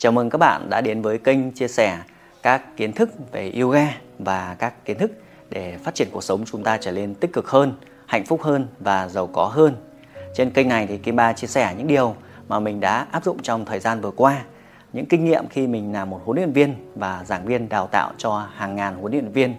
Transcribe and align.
Chào 0.00 0.12
mừng 0.12 0.30
các 0.30 0.38
bạn 0.38 0.70
đã 0.70 0.80
đến 0.80 1.02
với 1.02 1.18
kênh 1.18 1.50
chia 1.50 1.68
sẻ 1.68 1.98
các 2.42 2.76
kiến 2.76 2.92
thức 2.92 3.10
về 3.32 3.52
yoga 3.60 3.86
và 4.18 4.56
các 4.58 4.84
kiến 4.84 4.98
thức 4.98 5.10
để 5.50 5.76
phát 5.84 5.94
triển 5.94 6.08
cuộc 6.12 6.24
sống 6.24 6.44
chúng 6.44 6.62
ta 6.62 6.78
trở 6.80 6.92
nên 6.92 7.14
tích 7.14 7.32
cực 7.32 7.48
hơn, 7.48 7.72
hạnh 8.06 8.24
phúc 8.26 8.42
hơn 8.42 8.66
và 8.80 9.08
giàu 9.08 9.26
có 9.26 9.44
hơn. 9.44 9.76
Trên 10.34 10.50
kênh 10.50 10.68
này 10.68 10.86
thì 10.86 10.98
Kim 10.98 11.16
Ba 11.16 11.32
chia 11.32 11.46
sẻ 11.46 11.74
những 11.78 11.86
điều 11.86 12.16
mà 12.48 12.60
mình 12.60 12.80
đã 12.80 13.06
áp 13.12 13.24
dụng 13.24 13.42
trong 13.42 13.64
thời 13.64 13.80
gian 13.80 14.00
vừa 14.00 14.10
qua, 14.10 14.44
những 14.92 15.06
kinh 15.06 15.24
nghiệm 15.24 15.48
khi 15.48 15.66
mình 15.66 15.92
là 15.92 16.04
một 16.04 16.20
huấn 16.24 16.36
luyện 16.36 16.52
viên 16.52 16.74
và 16.94 17.24
giảng 17.24 17.44
viên 17.44 17.68
đào 17.68 17.86
tạo 17.86 18.12
cho 18.18 18.46
hàng 18.54 18.76
ngàn 18.76 18.96
huấn 19.00 19.12
luyện 19.12 19.32
viên. 19.32 19.54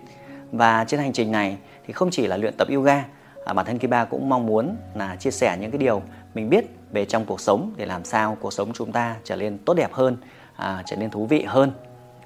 Và 0.52 0.86
trên 0.88 1.00
hành 1.00 1.14
trình 1.14 1.32
này 1.32 1.58
thì 1.88 1.94
không 1.94 2.10
chỉ 2.12 2.28
là 2.28 2.38
luyện 2.38 2.54
tập 2.58 2.68
yoga, 2.71 3.04
à, 3.46 3.54
bản 3.54 3.66
thân 3.66 3.78
Kim 3.78 3.90
Ba 3.90 4.06
cũng 4.06 4.30
mong 4.30 4.46
muốn 4.46 4.76
là 4.96 5.16
chia 5.16 5.32
sẻ 5.32 5.58
những 5.62 5.71
cái 5.71 5.80
điều 5.80 6.02
mình 6.34 6.50
biết 6.50 6.66
về 6.92 7.06
trong 7.06 7.26
cuộc 7.26 7.42
sống 7.42 7.74
để 7.78 7.86
làm 7.86 8.04
sao 8.04 8.38
cuộc 8.42 8.54
sống 8.54 8.74
chúng 8.74 8.92
ta 8.92 9.16
trở 9.24 9.36
nên 9.36 9.58
tốt 9.58 9.74
đẹp 9.74 9.94
hơn, 9.94 10.18
à, 10.56 10.84
trở 10.86 10.96
nên 10.96 11.10
thú 11.10 11.26
vị 11.26 11.44
hơn. 11.48 11.71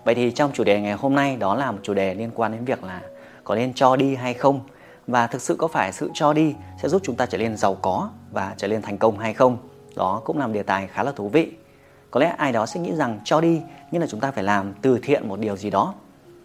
Vậy 0.03 0.16
thì 0.16 0.31
trong 0.31 0.52
chủ 0.53 0.63
đề 0.63 0.81
ngày 0.81 0.94
hôm 0.94 1.16
nay 1.16 1.36
đó 1.36 1.55
là 1.55 1.72
một 1.72 1.80
chủ 1.84 1.94
đề 1.94 2.13
liên 2.13 2.31
quan 2.36 2.52
đến 2.52 2.66
việc 2.66 2.84
là 2.84 3.02
có 3.44 3.55
nên 3.55 3.73
cho 3.73 3.95
đi 3.95 4.16
hay 4.16 4.34
không 4.34 4.59
và 5.08 5.27
thực 5.27 5.41
sự 5.41 5.55
có 5.55 5.67
phải 5.67 5.94
sự 5.94 6.09
cho 6.13 6.34
đi 6.34 6.55
sẽ 6.81 6.89
giúp 6.89 7.02
chúng 7.05 7.16
ta 7.16 7.26
trở 7.26 7.38
nên 7.38 7.58
giàu 7.58 7.76
có 7.81 8.09
và 8.31 8.53
trở 8.58 8.67
nên 8.67 8.81
thành 8.81 8.98
công 8.98 9.20
hay 9.20 9.34
không? 9.34 9.58
Đó 9.95 10.22
cũng 10.26 10.38
là 10.38 10.48
một 10.48 10.53
đề 10.53 10.64
tài 10.64 10.88
khá 10.88 11.03
là 11.03 11.11
thú 11.11 11.30
vị. 11.30 11.52
Có 12.11 12.20
lẽ 12.20 12.36
ai 12.38 12.52
đó 12.52 12.66
sẽ 12.66 12.80
nghĩ 12.80 12.95
rằng 12.95 13.20
cho 13.23 13.41
đi 13.41 13.61
như 13.91 14.00
là 14.00 14.08
chúng 14.08 14.20
ta 14.20 14.31
phải 14.31 14.44
làm 14.44 14.73
từ 14.81 15.00
thiện 15.03 15.27
một 15.27 15.39
điều 15.39 15.58
gì 15.58 15.70
đó. 15.70 15.94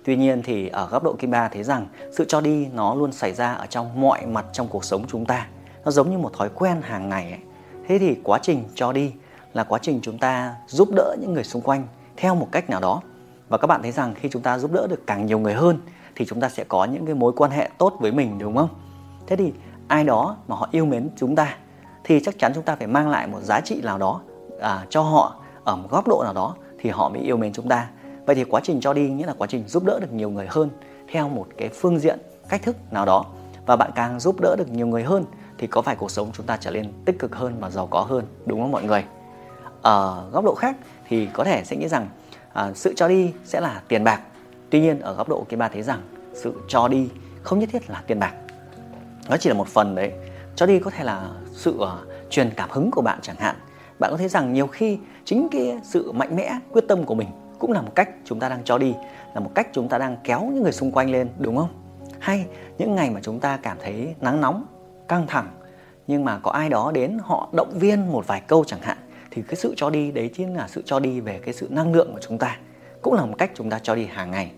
Tuy 0.05 0.17
nhiên 0.17 0.43
thì 0.43 0.69
ở 0.69 0.89
góc 0.89 1.03
độ 1.03 1.13
Kim 1.13 1.31
Ba 1.31 1.49
thấy 1.49 1.63
rằng 1.63 1.87
sự 2.13 2.25
cho 2.29 2.41
đi 2.41 2.67
nó 2.67 2.95
luôn 2.95 3.13
xảy 3.13 3.33
ra 3.33 3.53
ở 3.53 3.67
trong 3.67 4.01
mọi 4.01 4.27
mặt 4.27 4.47
trong 4.53 4.69
cuộc 4.69 4.85
sống 4.85 5.05
chúng 5.09 5.27
ta. 5.27 5.47
Nó 5.85 5.91
giống 5.91 6.11
như 6.11 6.19
một 6.19 6.33
thói 6.33 6.49
quen 6.55 6.83
hàng 6.83 7.09
ngày 7.09 7.31
ấy 7.31 7.41
thế 7.89 7.99
thì 7.99 8.17
quá 8.23 8.39
trình 8.43 8.65
cho 8.75 8.93
đi 8.93 9.13
là 9.53 9.65
quá 9.65 9.79
trình 9.83 10.01
chúng 10.03 10.19
ta 10.19 10.55
giúp 10.67 10.89
đỡ 10.97 11.17
những 11.21 11.35
người 11.35 11.45
xung 11.45 11.63
quanh 11.63 11.87
theo 12.17 12.35
một 12.35 12.49
cách 12.53 12.71
nào 12.71 12.81
đó. 12.81 13.03
Và 13.49 13.59
các 13.59 13.67
bạn 13.67 13.83
thấy 13.83 13.93
rằng 13.93 14.15
khi 14.15 14.29
chúng 14.33 14.43
ta 14.43 14.59
giúp 14.59 14.73
đỡ 14.73 14.87
được 14.87 15.07
càng 15.07 15.27
nhiều 15.27 15.39
người 15.39 15.55
hơn 15.55 15.79
thì 16.17 16.25
chúng 16.25 16.41
ta 16.41 16.49
sẽ 16.49 16.65
có 16.65 16.85
những 16.85 17.07
cái 17.07 17.15
mối 17.15 17.33
quan 17.37 17.51
hệ 17.51 17.71
tốt 17.79 17.97
với 18.01 18.13
mình 18.13 18.39
đúng 18.39 18.57
không? 18.57 18.69
Thế 19.27 19.37
thì 19.37 19.53
ai 19.89 20.05
đó 20.05 20.37
mà 20.49 20.57
họ 20.57 20.69
yêu 20.71 20.87
mến 20.87 21.09
chúng 21.17 21.37
ta 21.37 21.57
thì 22.05 22.21
chắc 22.25 22.39
chắn 22.39 22.53
chúng 22.55 22.65
ta 22.65 22.77
phải 22.77 22.87
mang 22.87 23.09
lại 23.09 23.27
một 23.27 23.41
giá 23.43 23.61
trị 23.61 23.81
nào 23.83 23.99
đó 23.99 24.21
à, 24.61 24.87
cho 24.91 25.03
họ 25.03 25.37
ở 25.65 25.77
một 25.77 25.89
góc 25.91 26.09
độ 26.09 26.23
nào 26.25 26.35
đó 26.35 26.55
thì 26.81 26.91
họ 26.91 27.09
mới 27.09 27.21
yêu 27.21 27.37
mến 27.37 27.53
chúng 27.53 27.69
ta. 27.69 27.89
Vậy 28.27 28.35
thì 28.35 28.45
quá 28.45 28.61
trình 28.65 28.81
cho 28.81 28.93
đi 28.93 29.11
nghĩa 29.11 29.27
là 29.27 29.35
quá 29.39 29.47
trình 29.47 29.65
giúp 29.69 29.85
đỡ 29.85 29.99
được 30.01 30.13
nhiều 30.13 30.31
người 30.31 30.47
hơn 30.51 30.71
theo 31.13 31.29
một 31.29 31.47
cái 31.57 31.69
phương 31.69 31.99
diện 31.99 32.19
cách 32.49 32.63
thức 32.63 32.93
nào 32.93 33.07
đó. 33.07 33.25
Và 33.67 33.77
bạn 33.77 33.91
càng 33.95 34.21
giúp 34.21 34.41
đỡ 34.41 34.57
được 34.59 34.71
nhiều 34.71 34.87
người 34.87 35.03
hơn 35.03 35.25
thì 35.59 35.67
có 35.67 35.83
phải 35.83 35.97
cuộc 35.97 36.11
sống 36.11 36.31
chúng 36.33 36.47
ta 36.47 36.57
trở 36.57 36.71
nên 36.71 36.93
tích 37.05 37.19
cực 37.19 37.37
hơn 37.37 37.57
và 37.61 37.71
giàu 37.71 37.87
có 37.87 38.01
hơn 38.01 38.25
đúng 38.47 38.61
không 38.61 38.73
mọi 38.73 38.83
người? 38.83 39.05
Ở 39.83 40.29
góc 40.33 40.45
độ 40.45 40.55
khác 40.55 40.77
thì 41.09 41.29
có 41.33 41.45
thể 41.45 41.65
sẽ 41.65 41.77
nghĩ 41.77 41.89
rằng 41.89 42.09
à, 42.53 42.73
sự 42.75 42.93
cho 42.97 43.09
đi 43.09 43.33
sẽ 43.45 43.61
là 43.61 43.83
tiền 43.89 44.05
bạc. 44.05 44.21
Tuy 44.71 44.81
nhiên 44.81 45.01
ở 45.01 45.15
góc 45.15 45.29
độ 45.29 45.47
kia 45.49 45.57
ba 45.57 45.69
thấy 45.69 45.83
rằng 45.83 46.01
sự 46.35 46.55
cho 46.69 46.89
đi 46.89 47.09
không 47.43 47.59
nhất 47.59 47.69
thiết 47.73 47.91
là 47.91 48.03
tiền 48.07 48.19
bạc. 48.19 48.35
Nó 49.29 49.37
chỉ 49.37 49.51
là 49.51 49.55
một 49.55 49.69
phần 49.69 49.95
đấy. 49.95 50.13
Cho 50.57 50.67
đi 50.67 50.79
có 50.79 50.91
thể 50.91 51.05
là 51.05 51.31
sự 51.53 51.79
uh, 51.79 51.89
truyền 52.31 52.51
cảm 52.57 52.71
hứng 52.71 52.91
của 52.91 53.03
bạn 53.03 53.19
chẳng 53.23 53.37
hạn. 53.39 53.57
Bạn 53.99 54.11
có 54.11 54.17
thấy 54.17 54.29
rằng 54.29 54.53
nhiều 54.53 54.67
khi 54.67 54.99
chính 55.25 55.49
cái 55.51 55.79
sự 55.83 56.13
mạnh 56.13 56.37
mẽ 56.37 56.59
quyết 56.73 56.85
tâm 56.89 57.05
của 57.05 57.15
mình 57.15 57.29
cũng 57.59 57.73
là 57.73 57.83
một 57.83 57.95
cách 57.95 58.09
chúng 58.25 58.41
ta 58.41 58.49
đang 58.49 58.65
cho 58.65 58.79
đi 58.79 58.95
là 59.35 59.41
một 59.41 59.51
cách 59.55 59.69
chúng 59.73 59.89
ta 59.89 59.99
đang 59.99 60.17
kéo 60.25 60.51
những 60.55 60.63
người 60.63 60.73
xung 60.73 60.93
quanh 60.93 61.11
lên 61.11 61.29
đúng 61.39 61.57
không? 61.57 61.71
Hay 62.19 62.47
những 62.79 62.95
ngày 62.95 63.11
mà 63.11 63.21
chúng 63.23 63.41
ta 63.41 63.57
cảm 63.57 63.77
thấy 63.83 64.15
nắng 64.21 64.41
nóng 64.41 64.65
căng 65.09 65.27
thẳng. 65.27 65.51
Nhưng 66.07 66.25
mà 66.25 66.39
có 66.39 66.51
ai 66.51 66.69
đó 66.69 66.91
đến, 66.95 67.19
họ 67.23 67.49
động 67.53 67.79
viên 67.79 68.13
một 68.13 68.27
vài 68.27 68.41
câu 68.41 68.65
chẳng 68.65 68.81
hạn, 68.83 68.99
thì 69.31 69.43
cái 69.43 69.57
sự 69.57 69.75
cho 69.77 69.91
đi 69.91 70.11
đấy 70.11 70.31
chính 70.35 70.57
là 70.57 70.69
sự 70.69 70.83
cho 70.87 71.01
đi 71.01 71.21
về 71.21 71.41
cái 71.45 71.55
sự 71.55 71.67
năng 71.71 71.95
lượng 71.95 72.13
của 72.13 72.21
chúng 72.21 72.39
ta. 72.39 72.59
Cũng 73.03 73.15
là 73.15 73.25
một 73.25 73.35
cách 73.39 73.51
chúng 73.55 73.71
ta 73.71 73.79
cho 73.79 73.95
đi 73.95 74.07
hàng 74.07 74.31
ngày. 74.31 74.51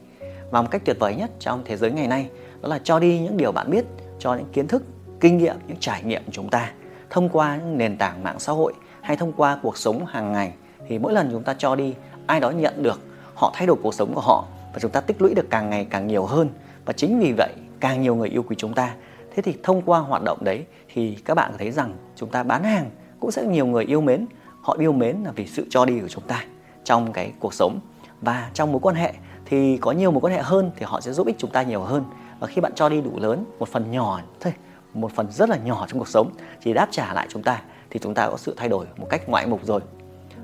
Và 0.51 0.63
một 0.63 0.69
cách 0.71 0.83
tuyệt 0.85 0.97
vời 1.01 1.15
nhất 1.15 1.31
trong 1.39 1.63
thế 1.65 1.77
giới 1.77 1.91
ngày 1.91 2.07
nay, 2.07 2.29
đó 2.61 2.69
là 2.69 2.81
cho 2.85 2.99
đi 2.99 3.19
những 3.19 3.37
điều 3.37 3.53
bạn 3.53 3.71
biết, 3.71 3.85
cho 4.19 4.35
những 4.35 4.53
kiến 4.53 4.67
thức, 4.69 4.83
kinh 5.21 5.39
nghiệm, 5.39 5.57
những 5.67 5.77
trải 5.81 6.03
nghiệm 6.03 6.25
của 6.25 6.33
chúng 6.33 6.49
ta 6.49 6.73
thông 7.11 7.29
qua 7.29 7.57
những 7.57 7.79
nền 7.79 7.97
tảng 7.97 8.23
mạng 8.23 8.39
xã 8.39 8.53
hội 8.53 8.73
hay 9.01 9.17
thông 9.17 9.33
qua 9.33 9.59
cuộc 9.63 9.77
sống 9.77 10.07
hàng 10.07 10.33
ngày. 10.33 10.53
Thì 10.89 10.99
mỗi 10.99 11.13
lần 11.13 11.29
chúng 11.33 11.43
ta 11.43 11.55
cho 11.59 11.77
đi, 11.77 11.95
ai 12.27 12.41
đó 12.41 12.51
nhận 12.51 12.83
được, 12.83 13.01
họ 13.35 13.53
thay 13.55 13.67
đổi 13.67 13.77
cuộc 13.83 13.95
sống 13.95 14.15
của 14.15 14.21
họ 14.21 14.47
và 14.73 14.79
chúng 14.79 14.91
ta 14.91 15.01
tích 15.01 15.23
lũy 15.23 15.35
được 15.35 15.51
càng 15.51 15.71
ngày 15.71 15.87
càng 15.91 16.07
nhiều 16.07 16.27
hơn. 16.27 16.49
Và 16.85 16.93
chính 16.93 17.21
vì 17.21 17.33
vậy, 17.33 17.53
càng 17.81 18.03
nhiều 18.03 18.15
người 18.15 18.29
yêu 18.29 18.43
quý 18.43 18.57
chúng 18.59 18.75
ta 18.75 18.95
thế 19.43 19.53
thì 19.53 19.59
thông 19.63 19.83
qua 19.83 19.99
hoạt 19.99 20.23
động 20.23 20.39
đấy 20.41 20.65
thì 20.95 21.17
các 21.25 21.35
bạn 21.35 21.53
thấy 21.59 21.71
rằng 21.71 21.95
chúng 22.17 22.29
ta 22.29 22.43
bán 22.43 22.65
hàng 22.65 22.91
cũng 23.21 23.31
sẽ 23.31 23.47
nhiều 23.47 23.67
người 23.67 23.85
yêu 23.85 24.01
mến. 24.01 24.27
Họ 24.63 24.77
yêu 24.81 24.93
mến 24.93 25.17
là 25.25 25.31
vì 25.31 25.47
sự 25.47 25.67
cho 25.71 25.85
đi 25.85 26.01
của 26.01 26.09
chúng 26.09 26.25
ta 26.25 26.45
trong 26.85 27.13
cái 27.13 27.33
cuộc 27.41 27.55
sống. 27.55 27.81
Và 28.21 28.51
trong 28.55 28.73
mối 28.73 28.81
quan 28.81 28.97
hệ 28.97 29.13
thì 29.45 29.77
có 29.77 29.93
nhiều 29.93 30.11
mối 30.11 30.21
quan 30.21 30.33
hệ 30.33 30.43
hơn 30.43 30.71
thì 30.77 30.87
họ 30.89 31.01
sẽ 31.01 31.13
giúp 31.13 31.27
ích 31.27 31.37
chúng 31.39 31.51
ta 31.51 31.63
nhiều 31.63 31.81
hơn. 31.81 32.05
Và 32.41 32.47
khi 32.47 32.61
bạn 32.61 32.73
cho 32.75 32.89
đi 32.89 33.01
đủ 33.01 33.11
lớn 33.17 33.45
một 33.59 33.69
phần 33.69 33.91
nhỏ 33.91 34.21
thôi 34.41 34.53
một 34.95 35.13
phần 35.13 35.31
rất 35.31 35.49
là 35.49 35.57
nhỏ 35.57 35.87
trong 35.89 35.99
cuộc 35.99 36.09
sống 36.09 36.31
chỉ 36.61 36.73
đáp 36.73 36.89
trả 36.91 37.15
lại 37.15 37.27
chúng 37.31 37.43
ta 37.43 37.63
thì 37.91 38.01
chúng 38.03 38.15
ta 38.15 38.29
có 38.31 38.37
sự 38.37 38.55
thay 38.57 38.69
đổi 38.69 38.87
một 38.97 39.07
cách 39.11 39.29
ngoại 39.29 39.47
mục 39.47 39.61
rồi. 39.65 39.81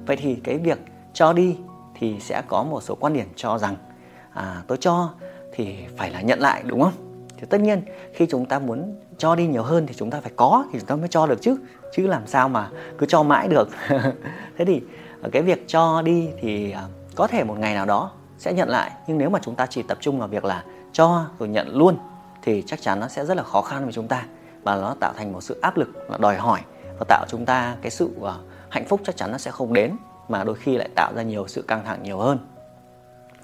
Vậy 0.07 0.17
thì 0.17 0.34
cái 0.34 0.59
việc 0.59 0.78
cho 1.13 1.33
đi 1.33 1.57
thì 1.95 2.21
sẽ 2.21 2.43
có 2.49 2.63
một 2.63 2.83
số 2.83 2.95
quan 2.95 3.13
điểm 3.13 3.27
cho 3.37 3.59
rằng 3.59 3.77
à, 4.33 4.63
tôi 4.67 4.78
cho 4.78 5.11
thì 5.53 5.77
phải 5.97 6.11
là 6.11 6.21
nhận 6.21 6.41
lại 6.41 6.63
đúng 6.67 6.83
không? 6.83 7.06
Thì 7.36 7.47
tất 7.50 7.60
nhiên, 7.60 7.82
khi 8.12 8.26
chúng 8.26 8.47
ta 8.47 8.58
muốn 8.58 8.97
cho 9.19 9.34
đi 9.34 9.47
nhiều 9.47 9.62
hơn 9.62 9.86
thì 9.86 9.94
chúng 9.94 10.10
ta 10.10 10.20
phải 10.20 10.32
có, 10.36 10.64
thì 10.72 10.78
chúng 10.78 10.86
ta 10.86 10.97
mới 10.97 11.08
cho 11.08 11.26
được 11.26 11.42
chứ. 11.42 11.56
Chứ 11.94 12.06
làm 12.06 12.26
sao 12.26 12.48
mà 12.48 12.70
cứ 12.98 13.06
cho 13.06 13.22
mãi 13.22 13.48
được. 13.48 13.69
Thế 14.58 14.64
thì 14.64 14.82
ờ, 15.22 15.30
cái 15.32 15.42
việc 15.42 15.64
cho 15.69 16.02
đi 16.02 16.28
thì 16.41 16.70
ờ, 16.70 16.82
có 17.14 17.26
thể 17.26 17.44
một 17.44 17.58
ngày 17.58 17.74
nào 17.74 17.86
đó 17.86 18.10
sẽ 18.38 18.52
nhận 18.52 18.69
lại. 18.69 18.91
Nhưng 19.06 19.19
nếu 19.19 19.30
mà 19.30 19.38
chúng 19.42 19.54
ta 19.54 19.66
chỉ 19.66 19.82
tập 19.82 19.98
trung 20.00 20.19
vào 20.19 20.28
việc 20.28 20.44
là 20.44 20.64
cho 20.92 21.24
rồi 21.38 21.48
nhận 21.48 21.76
luôn, 21.76 21.98
thì 22.42 22.62
chắc 22.66 22.82
chắn 22.82 23.00
nó 23.00 23.08
sẽ 23.08 23.24
rất 23.24 23.36
là 23.36 23.42
khó 23.42 23.62
khăn 23.62 23.84
với 23.84 23.92
chúng 23.92 24.08
ta. 24.08 24.26
Và 24.62 24.76
nó 24.76 24.94
tạo 25.00 25.12
thành 25.16 25.32
một 25.32 25.41
sự 25.41 25.58
áp 25.62 25.76
lực 25.76 26.10
là 26.10 26.18
đòi 26.18 26.36
hỏi 26.36 26.60
và 26.98 27.04
tạo 27.08 27.24
chúng 27.28 27.47
ta 27.47 27.76
cái 27.82 27.91
sự 27.91 28.10
ờ, 28.20 28.38
hạnh 28.68 28.84
phúc 28.88 29.00
chắc 29.04 29.16
chắn 29.16 29.32
nó 29.32 29.38
sẽ 29.38 29.50
không 29.50 29.72
đến, 29.72 29.97
mà 30.28 30.44
đôi 30.44 30.54
khi 30.54 30.76
lại 30.76 30.88
tạo 30.94 31.12
ra 31.14 31.22
nhiều 31.22 31.48
sự 31.48 31.62
căng 31.62 31.84
thẳng 31.84 32.03
nhiều 32.03 32.18
hơn. 32.18 32.38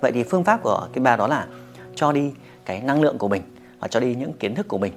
Vậy 0.00 0.12
thì 0.12 0.22
phương 0.22 0.44
pháp 0.44 0.60
của 0.62 0.88
cái 0.92 1.04
bà 1.04 1.16
đó 1.16 1.26
là 1.26 1.46
cho 1.94 2.12
đi 2.12 2.32
cái 2.64 2.80
năng 2.80 3.02
lượng 3.02 3.18
của 3.18 3.28
mình 3.28 3.42
và 3.82 3.88
cho 3.88 4.00
đi 4.00 4.14
những 4.14 4.32
kiến 4.32 4.54
thức 4.54 4.68
của 4.68 4.78
mình. 4.78 4.92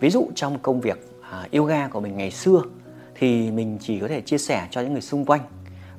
Ví 0.00 0.10
dụ 0.10 0.26
trong 0.34 0.58
công 0.58 0.80
việc 0.80 1.08
à, 1.30 1.48
yoga 1.52 1.88
của 1.88 2.00
mình 2.00 2.16
ngày 2.16 2.30
xưa 2.30 2.62
thì 3.14 3.50
mình 3.50 3.78
chỉ 3.80 4.00
có 4.00 4.08
thể 4.08 4.20
chia 4.20 4.38
sẻ 4.38 4.66
cho 4.70 4.80
những 4.80 4.92
người 4.92 5.02
xung 5.02 5.24
quanh 5.24 5.40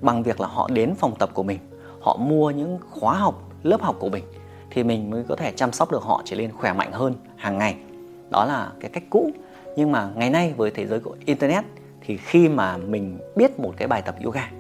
bằng 0.01 0.23
việc 0.23 0.39
là 0.39 0.47
họ 0.47 0.69
đến 0.73 0.95
phòng 0.95 1.16
tập 1.19 1.29
của 1.34 1.44
mình, 1.44 1.59
họ 2.01 2.18
mua 2.18 2.51
những 2.51 2.79
khóa 2.89 3.13
học, 3.13 3.44
lớp 3.63 3.81
học 3.81 3.95
của 4.00 4.09
mình 4.09 4.23
thì 4.72 4.84
mình 4.84 5.09
mới 5.09 5.23
có 5.28 5.35
thể 5.35 5.51
chăm 5.51 5.72
sóc 5.72 5.91
được 5.91 6.03
họ 6.03 6.22
trở 6.25 6.35
nên 6.35 6.51
khỏe 6.51 6.73
mạnh 6.73 6.91
hơn 6.91 7.13
hàng 7.35 7.57
ngày. 7.57 7.75
Đó 8.31 8.45
là 8.45 8.72
cái 8.79 8.89
cách 8.94 9.03
cũ. 9.09 9.31
Nhưng 9.78 9.91
mà 9.91 10.09
ngày 10.16 10.29
nay 10.29 10.53
với 10.57 10.72
thế 10.72 10.88
giới 10.88 11.00
của 11.00 11.16
internet 11.25 11.63
thì 12.01 12.18
khi 12.18 12.50
mà 12.50 12.78
mình 12.78 13.19
biết 13.35 13.59
một 13.59 13.73
cái 13.78 13.88
bài 13.88 14.01
tập 14.01 14.16
yoga, 14.23 14.51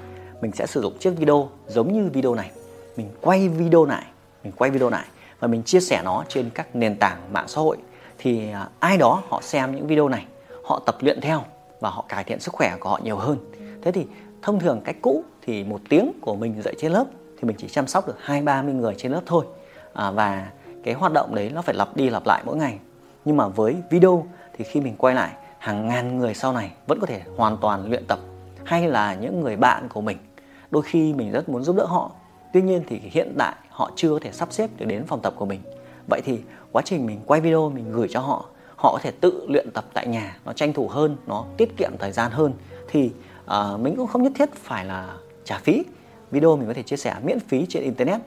mình 0.41 0.51
sẽ 0.51 0.65
sử 0.65 0.81
dụng 0.81 0.93
chiếc 0.99 1.11
video 1.17 1.49
giống 1.67 1.93
như 1.93 2.09
video 2.13 2.35
này. 2.35 2.51
Mình 2.97 3.09
quay 3.21 3.49
video 3.49 3.85
lại, 3.85 4.05
mình 4.43 4.53
quay 4.57 4.71
video 4.71 4.89
lại 4.89 5.05
và 5.39 5.47
mình 5.47 5.63
chia 5.63 5.79
sẻ 5.79 6.01
nó 6.05 6.23
trên 6.29 6.49
các 6.49 6.75
nền 6.75 6.95
tảng 6.95 7.33
mạng 7.33 7.47
xã 7.47 7.61
hội 7.61 7.77
thì 8.17 8.51
à, 8.51 8.67
ai 8.79 8.97
đó 8.97 9.23
họ 9.29 9.41
xem 9.41 9.75
những 9.75 9.87
video 9.87 10.09
này 10.09 10.25
họ 10.63 10.81
tập 10.85 10.95
luyện 10.99 11.21
theo 11.21 11.43
và 11.79 11.89
họ 11.89 12.05
cải 12.07 12.23
thiện 12.23 12.39
sức 12.39 12.53
khỏe 12.53 12.77
của 12.79 12.89
họ 12.89 12.99
nhiều 13.03 13.17
hơn. 13.17 13.37
Thế 13.81 13.91
thì 13.91 14.05
thông 14.41 14.59
thường 14.59 14.81
cách 14.85 14.95
cũ 15.01 15.23
thì 15.41 15.63
một 15.63 15.81
tiếng 15.89 16.11
của 16.21 16.35
mình 16.35 16.61
dạy 16.61 16.73
trên 16.79 16.91
lớp 16.91 17.05
thì 17.37 17.47
mình 17.47 17.55
chỉ 17.59 17.67
chăm 17.67 17.87
sóc 17.87 18.07
được 18.07 18.15
hai 18.19 18.41
ba 18.41 18.61
mươi 18.61 18.73
người 18.73 18.95
trên 18.97 19.11
lớp 19.11 19.21
thôi. 19.25 19.45
À, 19.93 20.11
và 20.11 20.49
cái 20.83 20.93
hoạt 20.93 21.13
động 21.13 21.35
đấy 21.35 21.51
nó 21.53 21.61
phải 21.61 21.75
lặp 21.75 21.95
đi 21.95 22.09
lặp 22.09 22.25
lại 22.25 22.43
mỗi 22.45 22.55
ngày. 22.55 22.79
Nhưng 23.25 23.37
mà 23.37 23.47
với 23.47 23.75
video 23.89 24.25
thì 24.53 24.63
khi 24.63 24.81
mình 24.81 24.95
quay 24.97 25.15
lại 25.15 25.31
hàng 25.57 25.87
ngàn 25.87 26.17
người 26.17 26.33
sau 26.33 26.53
này 26.53 26.71
vẫn 26.87 26.99
có 26.99 27.07
thể 27.07 27.21
hoàn 27.37 27.57
toàn 27.57 27.89
luyện 27.89 28.05
tập 28.07 28.19
hay 28.63 28.87
là 28.87 29.13
những 29.13 29.41
người 29.41 29.55
bạn 29.55 29.89
của 29.89 30.01
mình. 30.01 30.17
Đôi 30.71 30.83
khi 30.83 31.13
mình 31.13 31.31
rất 31.31 31.49
muốn 31.49 31.63
giúp 31.63 31.75
đỡ 31.75 31.85
họ 31.85 32.11
tuy 32.53 32.61
nhiên 32.61 32.83
thì 32.87 32.99
hiện 33.03 33.35
tại 33.37 33.53
họ 33.69 33.91
chưa 33.95 34.09
có 34.09 34.19
thể 34.21 34.31
sắp 34.31 34.51
xếp 34.51 34.69
được 34.77 34.85
đến 34.85 35.05
phòng 35.05 35.21
tập 35.21 35.33
của 35.37 35.45
mình. 35.45 35.61
Vậy 36.07 36.21
thì 36.25 36.39
quá 36.71 36.81
trình 36.85 37.05
mình 37.05 37.19
quay 37.25 37.41
video 37.41 37.69
mình 37.69 37.91
gửi 37.91 38.07
cho 38.11 38.19
họ 38.19 38.45
họ 38.75 38.91
có 38.91 38.99
thể 39.01 39.11
tự 39.11 39.45
luyện 39.49 39.71
tập 39.71 39.85
tại 39.93 40.07
nhà 40.07 40.37
nó 40.45 40.53
tranh 40.53 40.73
thủ 40.73 40.87
hơn 40.87 41.17
nó 41.27 41.45
tiết 41.57 41.77
kiệm 41.77 41.91
thời 41.99 42.11
gian 42.11 42.31
hơn. 42.31 42.53
Thì 42.87 43.11
uh, 43.45 43.79
mình 43.79 43.95
cũng 43.95 44.07
không 44.07 44.23
nhất 44.23 44.31
thiết 44.35 44.53
phải 44.53 44.85
là 44.85 45.15
trả 45.43 45.57
phí. 45.57 45.83
Video 46.31 46.55
mình 46.55 46.67
có 46.67 46.73
thể 46.73 46.83
chia 46.83 46.97
sẻ 46.97 47.15
miễn 47.23 47.39
phí 47.39 47.65
trên 47.69 47.83
internet. 47.83 48.21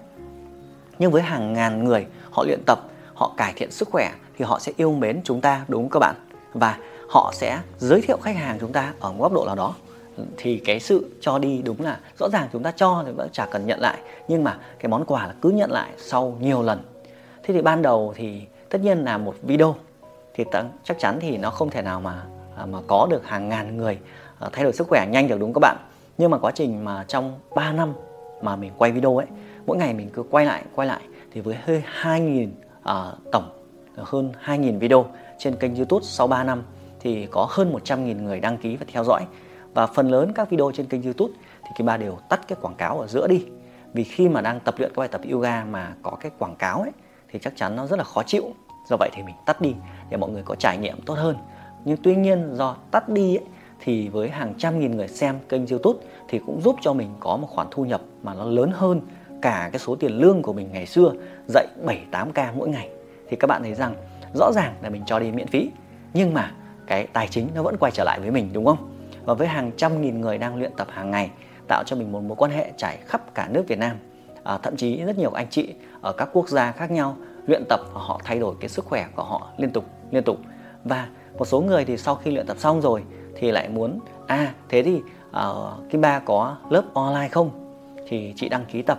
Nhưng 0.99 1.11
với 1.11 1.23
hàng 1.23 1.52
ngàn 1.52 1.85
người 1.85 2.06
họ 2.31 2.44
luyện 2.44 2.61
tập 2.67 2.79
họ 3.14 3.35
cải 3.37 3.52
thiện 3.56 3.70
sức 3.70 3.88
khỏe 3.88 4.12
thì 4.38 4.44
họ 4.44 4.58
sẽ 4.58 4.73
yêu 4.76 4.93
mến 4.93 5.20
chúng 5.25 5.41
ta 5.41 5.64
đúng 5.69 5.82
không 5.82 5.91
các 5.91 5.99
bạn? 5.99 6.14
Và 6.55 6.79
họ 7.08 7.32
sẽ 7.35 7.61
giới 7.79 8.00
thiệu 8.00 8.17
khách 8.23 8.37
hàng 8.37 8.58
chúng 8.61 8.73
ta 8.73 8.94
ở 9.00 9.12
một 9.12 9.23
góc 9.23 9.32
độ 9.32 9.44
nào 9.46 9.55
đó 9.55 9.75
thì 10.37 10.59
cái 10.59 10.81
sự 10.81 11.11
cho 11.20 11.38
đi 11.38 11.62
đúng 11.64 11.81
là 11.81 12.00
rõ 12.19 12.29
ràng 12.29 12.49
chúng 12.53 12.62
ta 12.62 12.70
cho 12.70 13.03
thì 13.06 13.12
vẫn 13.12 13.29
chả 13.32 13.47
cần 13.47 13.67
nhận 13.67 13.81
lại. 13.81 13.99
Nhưng 14.29 14.44
mà 14.44 14.59
cái 14.79 14.88
món 14.88 15.05
quà 15.05 15.26
là 15.26 15.35
cứ 15.43 15.50
nhận 15.50 15.70
lại 15.70 15.91
sau 15.99 16.37
nhiều 16.41 16.62
lần. 16.62 16.82
Thế 17.43 17.55
thì 17.55 17.62
ban 17.62 17.82
đầu 17.82 18.12
thì 18.17 18.41
tất 18.69 18.81
nhiên 18.82 18.99
là 19.05 19.19
một 19.19 19.35
video 19.43 19.75
thì 20.35 20.44
chắc 20.85 20.99
chắn 20.99 21.19
thì 21.20 21.37
nó 21.37 21.50
không 21.50 21.70
thể 21.70 21.82
nào 21.82 22.00
mà 22.00 22.23
à, 22.56 22.67
mà 22.67 22.79
có 22.87 23.06
được 23.11 23.26
hàng 23.26 23.49
ngàn 23.49 23.76
người 23.76 23.99
à, 24.38 24.49
thay 24.53 24.64
đổi 24.64 24.73
sức 24.73 24.88
khỏe 24.88 25.06
nhanh 25.11 25.29
được 25.29 25.41
đúng 25.41 25.53
các 25.53 25.59
bạn? 25.61 25.76
Nhưng 26.19 26.31
mà 26.31 26.38
quá 26.38 26.53
trình 26.55 26.85
mà 26.85 27.05
trong 27.08 27.38
3 27.55 27.73
năm 27.73 27.93
mà 28.43 28.56
mình 28.56 28.73
quay 28.79 28.93
video 28.93 29.17
ấy 29.17 29.26
mỗi 29.67 29.76
ngày 29.76 29.94
mình 29.94 30.11
cứ 30.12 30.23
quay 30.31 30.47
lại 30.47 30.65
quay 30.75 30.88
lại 30.88 31.00
thì 31.32 31.41
với 31.41 31.56
hơi 31.65 31.82
2.000 32.03 32.44
uh, 32.44 32.50
à, 32.82 33.12
tổng 33.32 33.50
hơn 33.97 34.32
2.000 34.44 34.79
video 34.79 35.06
trên 35.38 35.56
kênh 35.56 35.76
YouTube 35.76 36.05
sau 36.05 36.26
3 36.26 36.44
năm 36.44 36.62
thì 37.00 37.26
có 37.31 37.47
hơn 37.50 37.73
100.000 37.85 38.23
người 38.23 38.41
đăng 38.41 38.58
ký 38.58 38.76
và 38.76 38.87
theo 38.93 39.05
dõi 39.05 39.26
và 39.74 39.86
phần 39.86 40.08
lớn 40.08 40.32
các 40.34 40.50
video 40.50 40.70
trên 40.74 40.86
kênh 40.86 41.02
YouTube 41.02 41.34
thì 41.62 41.70
Kim 41.76 41.86
Ba 41.86 41.96
đều 41.96 42.19
tắt 42.28 42.48
cái 42.48 42.58
quảng 42.62 42.74
cáo 42.74 43.00
ở 43.00 43.06
giữa 43.06 43.26
đi. 43.26 43.46
Vì 43.92 44.04
khi 44.04 44.28
mà 44.28 44.40
đang 44.40 44.60
tập 44.60 44.74
luyện 44.78 44.90
các 44.94 44.98
bài 45.00 45.08
tập 45.08 45.20
yoga 45.30 45.64
mà 45.64 45.94
có 46.02 46.10
cái 46.20 46.32
quảng 46.38 46.56
cáo 46.56 46.80
ấy 46.80 46.90
thì 47.28 47.38
chắc 47.42 47.56
chắn 47.56 47.76
nó 47.76 47.86
rất 47.86 47.98
là 47.98 48.04
khó 48.04 48.22
chịu. 48.22 48.44
Do 48.88 48.96
vậy 49.00 49.10
thì 49.12 49.22
mình 49.22 49.34
tắt 49.46 49.60
đi 49.60 49.74
để 50.10 50.16
mọi 50.16 50.30
người 50.30 50.42
có 50.42 50.54
trải 50.54 50.78
nghiệm 50.78 51.00
tốt 51.00 51.14
hơn. 51.14 51.36
Nhưng 51.84 51.96
tuy 52.02 52.16
nhiên 52.16 52.54
do 52.54 52.76
tắt 52.90 53.08
đi 53.08 53.36
ấy, 53.36 53.44
thì 53.80 54.08
với 54.08 54.28
hàng 54.28 54.54
trăm 54.58 54.80
nghìn 54.80 54.96
người 54.96 55.08
xem 55.08 55.38
kênh 55.48 55.66
youtube 55.66 55.98
thì 56.28 56.40
cũng 56.46 56.60
giúp 56.60 56.76
cho 56.80 56.92
mình 56.92 57.14
có 57.20 57.36
một 57.36 57.46
khoản 57.50 57.66
thu 57.70 57.84
nhập 57.84 58.00
mà 58.22 58.34
nó 58.34 58.44
lớn 58.44 58.70
hơn 58.74 59.00
cả 59.42 59.69
cái 59.72 59.78
số 59.78 59.96
tiền 59.96 60.12
lương 60.12 60.42
của 60.42 60.52
mình 60.52 60.69
ngày 60.72 60.86
xưa 60.86 61.12
dạy 61.48 61.66
7-8k 62.12 62.46
mỗi 62.56 62.69
ngày. 62.69 62.90
Thì 63.28 63.36
các 63.36 63.46
bạn 63.46 63.62
thấy 63.62 63.74
rằng 63.74 63.94
rõ 64.34 64.52
ràng 64.54 64.74
là 64.82 64.90
mình 64.90 65.02
cho 65.06 65.19
đi 65.19 65.30
miễn 65.30 65.46
phí 65.46 65.70
nhưng 66.14 66.34
mà 66.34 66.52
cái 66.86 67.06
tài 67.06 67.28
chính 67.28 67.48
nó 67.54 67.62
vẫn 67.62 67.76
quay 67.76 67.92
trở 67.92 68.04
lại 68.04 68.20
với 68.20 68.30
mình 68.30 68.50
đúng 68.52 68.64
không? 68.64 68.92
Và 69.24 69.34
với 69.34 69.48
hàng 69.48 69.70
trăm 69.76 70.00
nghìn 70.00 70.20
người 70.20 70.38
đang 70.38 70.56
luyện 70.56 70.72
tập 70.76 70.88
hàng 70.90 71.10
ngày 71.10 71.30
tạo 71.69 71.84
cho 71.86 71.96
mình 71.96 72.12
một 72.12 72.20
mối 72.20 72.36
quan 72.36 72.50
hệ 72.50 72.72
trải 72.76 72.98
khắp 73.06 73.34
cả 73.34 73.48
nước 73.50 73.64
Việt 73.69 73.78
Nam. 73.78 73.96
À, 74.44 74.58
thậm 74.62 74.76
chí 74.76 75.04
rất 75.04 75.19
nhiều 75.19 75.30
anh 75.30 75.46
chị 75.50 75.74
ở 76.00 76.12
các 76.12 76.28
quốc 76.32 76.48
gia 76.48 76.72
khác 76.72 76.90
nhau 76.90 77.16
luyện 77.46 77.62
tập 77.69 77.80
và 77.94 78.00
họ 78.00 78.20
thay 78.24 78.38
đổi 78.38 78.54
cái 78.60 78.69
sức 78.69 78.84
khỏe 78.84 79.06
của 79.16 79.22
họ 79.22 79.48
liên 79.56 79.70
tục 79.70 79.84
liên 80.10 80.24
tục. 80.24 80.36
Và 80.84 81.08
một 81.38 81.44
số 81.44 81.60
người 81.60 81.84
thì 81.84 81.96
sau 81.96 82.14
khi 82.14 82.30
luyện 82.30 82.46
tập 82.46 82.56
xong 82.58 82.80
rồi 82.80 83.02
thì 83.34 83.50
lại 83.50 83.69
muốn 83.69 83.98
à 84.26 84.54
thế 84.69 84.82
thì 84.82 85.00
ờ, 85.32 85.74
uh, 85.84 85.90
Kim 85.90 86.00
Ba 86.00 86.19
có 86.19 86.56
lớp 86.70 86.84
online 86.94 87.28
không? 87.28 87.50
Thì 88.08 88.32
chị 88.36 88.48
đăng 88.48 88.64
ký 88.64 88.82
tập. 88.82 88.98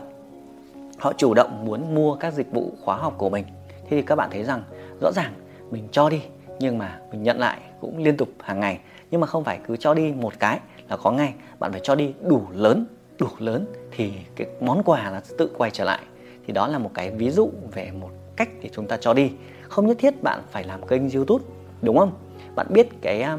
Họ 0.97 1.13
chủ 1.13 1.33
động 1.33 1.65
muốn 1.65 1.95
mua 1.95 2.15
các 2.15 2.33
dịch 2.33 2.51
vụ 2.51 2.71
khóa 2.81 2.97
học 2.97 3.13
của 3.17 3.29
mình. 3.29 3.45
Thế 3.69 3.89
thì 3.89 4.01
các 4.01 4.15
bạn 4.15 4.29
thấy 4.31 4.43
rằng 4.43 4.63
rõ 5.01 5.11
ràng 5.11 5.33
mình 5.71 5.87
cho 5.91 6.09
đi 6.09 6.21
nhưng 6.59 6.77
mà 6.77 6.99
mình 7.11 7.23
nhận 7.23 7.39
lại 7.39 7.57
cũng 7.81 7.97
liên 7.97 8.17
tục 8.17 8.29
hàng 8.43 8.59
ngày 8.59 8.79
nhưng 9.13 9.21
mà 9.21 9.27
không 9.27 9.43
phải 9.43 9.59
cứ 9.67 9.77
cho 9.77 9.93
đi 9.93 10.13
một 10.13 10.33
cái 10.39 10.59
là 10.89 10.97
có 10.97 11.11
ngay. 11.11 11.33
Bạn 11.59 11.71
phải 11.71 11.81
cho 11.83 11.95
đi 11.95 12.13
đủ 12.21 12.41
lớn 12.53 12.85
đủ 13.19 13.27
lớn 13.39 13.65
thì 13.91 14.13
cái 14.35 14.47
món 14.61 14.83
quà 14.83 15.11
là 15.11 15.21
tự 15.37 15.51
quay 15.57 15.71
trở 15.71 15.83
lại. 15.83 15.99
Thì 16.47 16.53
đó 16.53 16.67
là 16.67 16.77
một 16.77 16.91
cái 16.93 17.11
ví 17.11 17.29
dụ 17.29 17.49
về 17.71 17.91
một 17.91 18.09
cách 18.35 18.49
để 18.61 18.69
chúng 18.73 18.87
ta 18.87 18.97
cho 18.97 19.13
đi. 19.13 19.31
Không 19.61 19.87
nhất 19.87 19.97
thiết 19.99 20.23
bạn 20.23 20.41
phải 20.51 20.63
làm 20.63 20.87
kênh 20.87 21.09
youtube 21.09 21.45
đúng 21.81 21.97
không? 21.97 22.11
Bạn 22.55 22.67
biết 22.69 22.87
cái 23.01 23.21
à, 23.21 23.37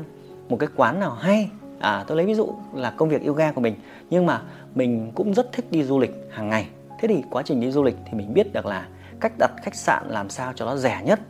một 0.48 0.56
cái 0.60 0.68
quán 0.76 1.00
nào 1.00 1.10
hay. 1.10 1.50
À 1.80 2.04
tôi 2.06 2.16
lấy 2.16 2.26
ví 2.26 2.34
dụ 2.34 2.54
là 2.74 2.90
công 2.90 3.08
việc 3.08 3.26
yoga 3.26 3.52
của 3.52 3.60
mình. 3.60 3.74
Nhưng 4.10 4.26
mà 4.26 4.42
mình 4.74 5.12
cũng 5.14 5.34
rất 5.34 5.52
thích 5.52 5.66
đi 5.70 5.82
du 5.82 5.98
lịch 5.98 6.14
hàng 6.30 6.48
ngày. 6.48 6.66
Thế 7.00 7.08
thì 7.08 7.22
quá 7.30 7.42
trình 7.42 7.60
đi 7.60 7.70
du 7.70 7.82
lịch 7.82 7.96
thì 8.06 8.18
mình 8.18 8.34
biết 8.34 8.52
được 8.52 8.66
là 8.66 8.88
cách 9.20 9.32
đặt 9.38 9.50
khách 9.62 9.74
sạn 9.74 10.02
làm 10.08 10.30
sao 10.30 10.52
cho 10.56 10.66
nó 10.66 10.76
rẻ 10.76 11.02
nhất 11.04 11.20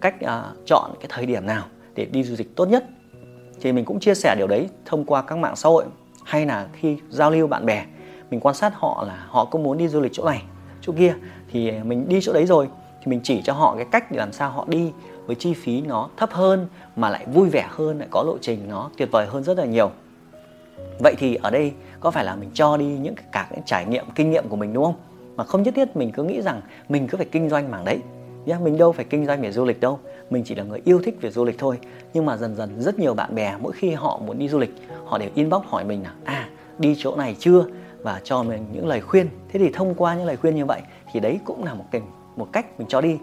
cách 0.00 0.14
uh, 0.24 0.66
chọn 0.66 0.90
cái 1.00 1.06
thời 1.08 1.26
điểm 1.26 1.46
nào 1.46 1.64
để 1.94 2.04
đi 2.04 2.22
du 2.22 2.34
lịch 2.38 2.56
tốt 2.56 2.66
nhất 2.66 2.84
thì 3.62 3.72
mình 3.72 3.84
cũng 3.84 4.00
chia 4.00 4.14
sẻ 4.14 4.34
điều 4.38 4.46
đấy 4.46 4.68
thông 4.84 5.04
qua 5.04 5.22
các 5.22 5.38
mạng 5.38 5.56
xã 5.56 5.68
hội, 5.68 5.84
hay 6.24 6.46
là 6.46 6.68
khi 6.72 6.96
giao 7.10 7.30
lưu 7.30 7.46
bạn 7.46 7.66
bè. 7.66 7.84
Mình 8.30 8.40
quan 8.40 8.54
sát 8.54 8.72
họ 8.74 9.04
là 9.06 9.24
họ 9.28 9.44
có 9.44 9.58
muốn 9.58 9.78
đi 9.78 9.88
du 9.88 10.00
lịch 10.00 10.12
chỗ 10.14 10.24
này, 10.24 10.42
chỗ 10.80 10.92
kia. 10.98 11.14
Thì 11.52 11.72
mình 11.72 12.08
đi 12.08 12.20
chỗ 12.22 12.32
đấy 12.32 12.46
rồi, 12.46 12.68
thì 13.00 13.10
mình 13.10 13.20
chỉ 13.22 13.42
cho 13.42 13.52
họ 13.52 13.74
cái 13.76 13.86
cách 13.90 14.10
để 14.10 14.18
làm 14.18 14.32
sao 14.32 14.50
họ 14.50 14.64
đi, 14.68 14.92
với 15.26 15.36
chi 15.36 15.54
phí 15.54 15.80
nó 15.80 16.08
thấp 16.16 16.30
hơn 16.32 16.66
mà 16.96 17.10
lại 17.10 17.26
vui 17.26 17.48
vẻ 17.48 17.66
hơn, 17.70 17.98
lại 17.98 18.08
có 18.10 18.22
lộ 18.22 18.38
trình 18.40 18.68
nó 18.68 18.90
tuyệt 18.96 19.08
vời 19.12 19.26
hơn 19.26 19.44
rất 19.44 19.58
là 19.58 19.64
nhiều. 19.64 19.90
Vậy 20.98 21.14
thì 21.18 21.34
ở 21.34 21.50
đây 21.50 21.72
có 22.00 22.10
phải 22.10 22.24
là 22.24 22.36
mình 22.36 22.50
cho 22.54 22.76
đi 22.76 22.86
những 22.86 23.14
cả 23.32 23.46
cái 23.50 23.60
trải 23.66 23.86
nghiệm, 23.86 24.04
kinh 24.14 24.30
nghiệm 24.30 24.48
của 24.48 24.56
mình, 24.56 24.72
đúng 24.72 24.84
không? 24.84 24.96
Mà 25.36 25.44
không 25.44 25.62
nhất 25.62 25.74
thiết 25.74 25.96
mình 25.96 26.12
cứ 26.12 26.22
nghĩ 26.22 26.42
rằng 26.42 26.60
mình 26.88 27.08
cứ 27.08 27.16
phải 27.18 27.26
kinh 27.32 27.48
doanh 27.48 27.70
mảng 27.70 27.84
đấy. 27.84 27.98
Nhá, 28.46 28.58
mình 28.58 28.78
đâu 28.78 28.92
phải 28.92 29.04
kinh 29.04 29.26
doanh 29.26 29.42
về 29.42 29.52
du 29.52 29.64
lịch 29.64 29.80
đâu 29.80 29.98
mình 30.32 30.44
chỉ 30.44 30.54
là 30.54 30.64
người 30.64 30.80
yêu 30.84 31.00
thích 31.04 31.18
về 31.20 31.30
du 31.30 31.44
lịch 31.44 31.58
thôi. 31.58 31.78
Nhưng 32.14 32.26
mà 32.26 32.36
dần 32.36 32.54
dần 32.56 32.80
rất 32.80 32.98
nhiều 32.98 33.14
bạn 33.14 33.34
bè, 33.34 33.56
mỗi 33.60 33.72
khi 33.72 33.90
họ 33.90 34.20
muốn 34.26 34.38
đi 34.38 34.48
du 34.48 34.58
lịch, 34.58 34.74
họ 35.04 35.18
đều 35.18 35.30
inbox 35.34 35.62
hỏi 35.64 35.84
mình 35.84 36.02
là 36.02 36.12
à 36.24 36.48
đi 36.78 36.94
chỗ 36.98 37.16
này 37.16 37.36
chưa? 37.38 37.64
Và 37.98 38.20
cho 38.24 38.42
mình 38.42 38.66
những 38.72 38.86
lời 38.86 39.00
khuyên. 39.00 39.28
Thế 39.48 39.58
thì 39.58 39.70
thông 39.72 39.94
qua 39.94 40.14
những 40.14 40.26
lời 40.26 40.36
khuyên 40.36 40.54
như 40.54 40.64
vậy 40.64 40.80
thì 41.12 41.20
đấy 41.20 41.40
cũng 41.44 41.64
là 41.64 41.74
một 41.74 41.84
kênh, 41.90 42.02
một 42.36 42.48
cách 42.52 42.66
mình 42.78 42.88
cho 42.88 43.00
đi. 43.00 43.18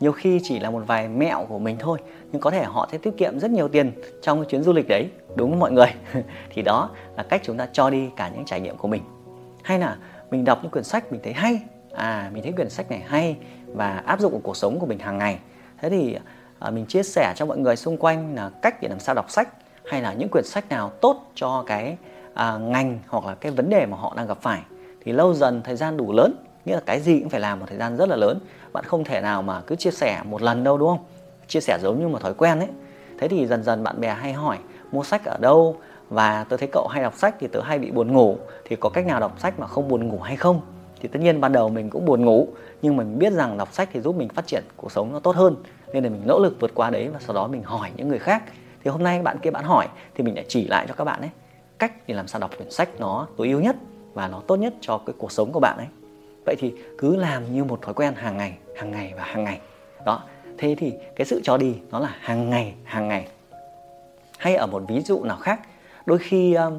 Nhiều 0.00 0.12
khi 0.12 0.40
chỉ 0.42 0.58
là 0.58 0.70
một 0.70 0.82
vài 0.86 1.08
mẹo 1.08 1.44
của 1.48 1.58
mình 1.58 1.76
thôi, 1.78 1.98
nhưng 2.32 2.40
có 2.40 2.50
thể 2.50 2.64
họ 2.64 2.88
sẽ 2.92 2.98
tiết 2.98 3.16
kiệm 3.16 3.38
rất 3.38 3.50
nhiều 3.50 3.68
tiền 3.68 3.92
trong 4.22 4.38
cái 4.38 4.50
chuyến 4.50 4.62
du 4.62 4.72
lịch 4.72 4.88
đấy. 4.88 5.10
Đúng 5.36 5.50
không 5.50 5.60
mọi 5.60 5.72
người? 5.72 5.94
Thì 6.50 6.62
đó 6.62 6.90
là 7.16 7.22
cách 7.22 7.40
chúng 7.44 7.56
ta 7.56 7.68
cho 7.72 7.90
đi 7.90 8.08
cả 8.16 8.30
những 8.34 8.44
trải 8.44 8.60
nghiệm 8.60 8.76
của 8.76 8.88
mình. 8.88 9.02
Hay 9.62 9.78
là 9.78 9.96
mình 10.30 10.44
đọc 10.44 10.58
những 10.62 10.70
quyển 10.70 10.84
sách 10.84 11.12
mình 11.12 11.20
thấy 11.24 11.32
hay. 11.32 11.60
À 11.92 12.30
mình 12.34 12.42
thấy 12.42 12.52
quyển 12.52 12.70
sách 12.70 12.90
này 12.90 13.02
hay 13.06 13.36
và 13.66 14.02
áp 14.06 14.20
dụng 14.20 14.32
vào 14.32 14.40
cuộc 14.44 14.56
sống 14.56 14.78
của 14.78 14.86
mình 14.86 14.98
hàng 14.98 15.18
ngày. 15.18 15.38
Thế 15.80 15.90
thì 15.90 16.16
à, 16.60 16.70
mình 16.70 16.86
chia 16.86 17.02
sẻ 17.02 17.34
cho 17.36 17.46
mọi 17.46 17.58
người 17.58 17.76
xung 17.76 17.96
quanh 17.96 18.34
là 18.34 18.50
cách 18.62 18.82
để 18.82 18.88
làm 18.88 19.00
sao 19.00 19.14
đọc 19.14 19.30
sách 19.30 19.48
hay 19.90 20.02
là 20.02 20.12
những 20.12 20.28
quyển 20.28 20.44
sách 20.44 20.68
nào 20.68 20.90
tốt 21.00 21.30
cho 21.34 21.64
cái 21.66 21.96
à, 22.34 22.58
ngành 22.58 22.98
hoặc 23.08 23.24
là 23.24 23.34
cái 23.34 23.52
vấn 23.52 23.70
đề 23.70 23.86
mà 23.86 23.96
họ 23.96 24.14
đang 24.16 24.26
gặp 24.26 24.38
phải. 24.42 24.60
Thì 25.04 25.12
lâu 25.12 25.34
dần 25.34 25.62
thời 25.62 25.76
gian 25.76 25.96
đủ 25.96 26.12
lớn 26.12 26.34
nghĩa 26.64 26.74
là 26.74 26.80
cái 26.86 27.00
gì 27.00 27.20
cũng 27.20 27.28
phải 27.28 27.40
làm 27.40 27.60
một 27.60 27.66
thời 27.68 27.78
gian 27.78 27.96
rất 27.96 28.08
là 28.08 28.16
lớn. 28.16 28.38
Bạn 28.72 28.84
không 28.84 29.04
thể 29.04 29.20
nào 29.20 29.42
mà 29.42 29.60
cứ 29.60 29.76
chia 29.76 29.90
sẻ 29.90 30.20
một 30.24 30.42
lần 30.42 30.64
đâu 30.64 30.78
đúng 30.78 30.88
không? 30.88 31.04
Chia 31.48 31.60
sẻ 31.60 31.78
giống 31.82 32.00
như 32.00 32.08
một 32.08 32.20
thói 32.20 32.34
quen 32.34 32.58
ấy. 32.58 32.68
Thế 33.18 33.28
thì 33.28 33.46
dần 33.46 33.62
dần 33.62 33.82
bạn 33.82 34.00
bè 34.00 34.08
hay 34.08 34.32
hỏi 34.32 34.58
mua 34.92 35.02
sách 35.02 35.24
ở 35.24 35.36
đâu? 35.40 35.76
Và 36.08 36.44
tôi 36.48 36.58
thấy 36.58 36.68
cậu 36.72 36.88
hay 36.88 37.02
đọc 37.02 37.14
sách 37.16 37.34
thì 37.40 37.46
tớ 37.46 37.60
hay 37.60 37.78
bị 37.78 37.90
buồn 37.90 38.12
ngủ. 38.12 38.36
Thì 38.64 38.76
có 38.76 38.88
cách 38.88 39.06
nào 39.06 39.20
đọc 39.20 39.40
sách 39.40 39.58
mà 39.58 39.66
không 39.66 39.88
buồn 39.88 40.08
ngủ 40.08 40.18
hay 40.18 40.36
không? 40.36 40.60
Thì 41.00 41.08
tất 41.08 41.18
nhiên 41.22 41.40
ban 41.40 41.52
đầu 41.52 41.68
mình 41.68 41.90
cũng 41.90 42.04
buồn 42.04 42.24
ngủ 42.24 42.48
nhưng 42.82 42.96
mình 42.96 43.18
biết 43.18 43.32
rằng 43.32 43.58
đọc 43.58 43.72
sách 43.72 43.88
thì 43.92 44.00
giúp 44.00 44.16
mình 44.16 44.28
phát 44.28 44.46
triển 44.46 44.64
cuộc 44.76 44.92
sống 44.92 45.12
nó 45.12 45.18
tốt 45.20 45.36
hơn 45.36 45.56
nên 45.92 46.04
là 46.04 46.10
mình 46.10 46.22
nỗ 46.26 46.38
lực 46.38 46.56
vượt 46.60 46.70
qua 46.74 46.90
đấy 46.90 47.08
và 47.08 47.20
sau 47.20 47.34
đó 47.34 47.46
mình 47.46 47.62
hỏi 47.62 47.90
những 47.96 48.08
người 48.08 48.18
khác. 48.18 48.42
Thì 48.84 48.90
hôm 48.90 49.02
nay 49.02 49.22
bạn 49.22 49.38
kia 49.42 49.50
bạn 49.50 49.64
hỏi 49.64 49.88
thì 50.14 50.24
mình 50.24 50.34
lại 50.34 50.44
chỉ 50.48 50.66
lại 50.66 50.86
cho 50.88 50.94
các 50.94 51.04
bạn 51.04 51.20
ấy 51.20 51.30
cách 51.78 51.92
để 52.06 52.14
làm 52.14 52.28
sao 52.28 52.40
đọc 52.40 52.50
quyển 52.56 52.70
sách 52.70 52.88
nó 52.98 53.26
tối 53.36 53.48
ưu 53.48 53.60
nhất 53.60 53.76
và 54.14 54.28
nó 54.28 54.42
tốt 54.46 54.56
nhất 54.56 54.74
cho 54.80 54.98
cái 55.06 55.14
cuộc 55.18 55.32
sống 55.32 55.52
của 55.52 55.60
bạn 55.60 55.76
ấy. 55.76 55.86
Vậy 56.46 56.56
thì 56.58 56.74
cứ 56.98 57.16
làm 57.16 57.54
như 57.54 57.64
một 57.64 57.82
thói 57.82 57.94
quen 57.94 58.14
hàng 58.14 58.36
ngày 58.36 58.56
hàng 58.76 58.90
ngày 58.90 59.12
và 59.16 59.24
hàng 59.24 59.44
ngày. 59.44 59.60
Đó, 60.04 60.22
thế 60.58 60.74
thì 60.78 60.92
cái 61.16 61.24
sự 61.24 61.40
cho 61.44 61.56
đi 61.56 61.74
nó 61.90 61.98
là 61.98 62.16
hàng 62.20 62.50
ngày 62.50 62.74
hàng 62.84 63.08
ngày. 63.08 63.28
Hay 64.38 64.54
ở 64.54 64.66
một 64.66 64.82
ví 64.88 65.00
dụ 65.00 65.24
nào 65.24 65.36
khác, 65.36 65.60
đôi 66.06 66.18
khi 66.18 66.54
um, 66.54 66.78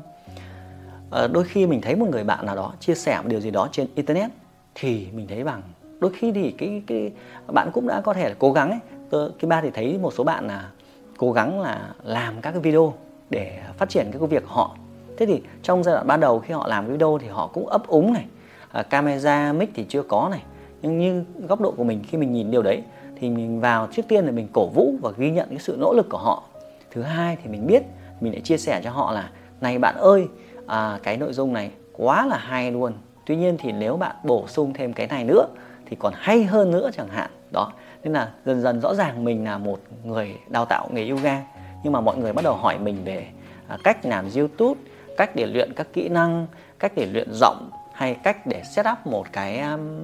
ờ, 1.09 1.27
đôi 1.27 1.43
khi 1.43 1.67
mình 1.67 1.81
thấy 1.81 1.95
một 1.95 2.07
người 2.09 2.23
bạn 2.23 2.45
nào 2.45 2.55
đó 2.55 2.73
chia 2.79 2.95
sẻ 2.95 3.17
một 3.17 3.27
điều 3.27 3.39
gì 3.39 3.51
đó 3.51 3.69
trên 3.71 3.87
internet 3.95 4.31
thì 4.75 5.07
mình 5.13 5.27
thấy 5.27 5.43
bằng 5.43 5.61
đôi 5.99 6.11
khi 6.13 6.31
thì 6.31 6.51
cái 6.57 6.83
cái 6.87 7.11
bạn 7.47 7.69
cũng 7.73 7.87
đã 7.87 8.01
có 8.01 8.13
thể 8.13 8.30
là 8.30 8.35
cố 8.39 8.51
gắng 8.51 8.69
ấy 8.69 8.80
tôi 9.11 9.30
cái 9.39 9.49
ba 9.49 9.61
thì 9.61 9.71
thấy 9.71 9.97
một 9.97 10.13
số 10.13 10.23
bạn 10.23 10.47
là 10.47 10.69
cố 11.18 11.31
gắng 11.31 11.61
là 11.61 11.89
làm 12.03 12.41
các 12.41 12.51
cái 12.51 12.61
video 12.61 12.94
để 13.30 13.59
phát 13.77 13.89
triển 13.89 14.07
cái 14.11 14.19
công 14.19 14.30
việc 14.30 14.44
của 14.44 14.53
họ. 14.53 14.75
Thế 15.18 15.25
thì 15.25 15.41
trong 15.63 15.83
giai 15.83 15.94
đoạn 15.94 16.07
ban 16.07 16.19
đầu 16.19 16.39
khi 16.39 16.53
họ 16.53 16.68
làm 16.68 16.87
video 16.87 17.18
thì 17.21 17.27
họ 17.27 17.47
cũng 17.47 17.68
ấp 17.68 17.87
úng 17.87 18.13
này 18.13 18.25
à, 18.71 18.83
camera 18.83 19.53
mic 19.53 19.69
thì 19.73 19.85
chưa 19.89 20.01
có 20.03 20.27
này. 20.31 20.44
Nhưng 20.81 20.99
như 20.99 21.23
góc 21.47 21.61
độ 21.61 21.71
của 21.71 21.83
mình 21.83 22.03
khi 22.07 22.18
mình 22.18 22.33
nhìn 22.33 22.51
điều 22.51 22.61
đấy 22.61 22.83
thì 23.15 23.30
mình 23.30 23.59
vào 23.59 23.87
trước 23.91 24.07
tiên 24.07 24.25
là 24.25 24.31
mình 24.31 24.47
cổ 24.53 24.68
vũ 24.68 24.94
và 25.01 25.11
ghi 25.18 25.31
nhận 25.31 25.49
cái 25.49 25.59
sự 25.59 25.75
nỗ 25.80 25.94
lực 25.94 26.09
của 26.09 26.18
họ. 26.18 26.44
Thứ 26.91 27.01
hai 27.01 27.37
thì 27.44 27.49
mình 27.49 27.68
biết 27.68 27.83
mình 28.21 28.33
lại 28.33 28.41
chia 28.41 28.57
sẻ 28.57 28.81
cho 28.83 28.91
họ 28.91 29.11
là 29.11 29.30
này 29.61 29.80
bạn 29.80 29.95
ơi 29.97 30.27
à, 30.68 30.99
cái 31.03 31.18
nội 31.18 31.33
dung 31.33 31.53
này 31.53 31.71
quá 31.94 32.25
là 32.25 32.37
hay 32.37 32.71
luôn. 32.71 32.94
Tuy 33.25 33.35
nhiên 33.35 33.57
thì 33.59 33.71
nếu 33.71 33.97
bạn 33.97 34.15
bổ 34.23 34.47
sung 34.47 34.73
thêm 34.73 34.94
cái 34.94 35.07
này 35.07 35.23
nữa 35.23 35.45
thì 35.85 35.95
còn 35.99 36.13
hay 36.15 36.44
hơn 36.44 36.71
nữa 36.71 36.89
chẳng 36.94 37.07
hạn. 37.07 37.31
Đó 37.51 37.71
nên 38.03 38.13
là 38.13 38.31
dần 38.45 38.61
dần 38.61 38.81
rõ 38.81 38.95
ràng 38.95 39.23
mình 39.23 39.45
là 39.45 39.57
một 39.57 39.79
người 40.03 40.35
đào 40.47 40.65
tạo 40.65 40.89
nghề 40.91 41.09
yoga. 41.09 41.41
Nhưng 41.83 41.93
mà 41.93 42.01
mọi 42.01 42.17
người 42.17 42.33
bắt 42.33 42.41
đầu 42.45 42.53
hỏi 42.53 42.79
mình 42.79 43.03
về 43.03 43.27
à, 43.67 43.77
cách 43.83 44.05
làm 44.05 44.25
youtube, 44.35 44.81
cách 45.17 45.35
để 45.35 45.45
luyện 45.45 45.73
các 45.73 45.87
kỹ 45.93 46.09
năng, 46.09 46.47
cách 46.79 46.91
để 46.95 47.05
luyện 47.05 47.27
giọng 47.33 47.69
hay 47.93 48.15
cách 48.15 48.47
để 48.47 48.63
set 48.63 48.85
up 48.91 49.07
một 49.07 49.25
cái 49.31 49.59
um, 49.59 49.99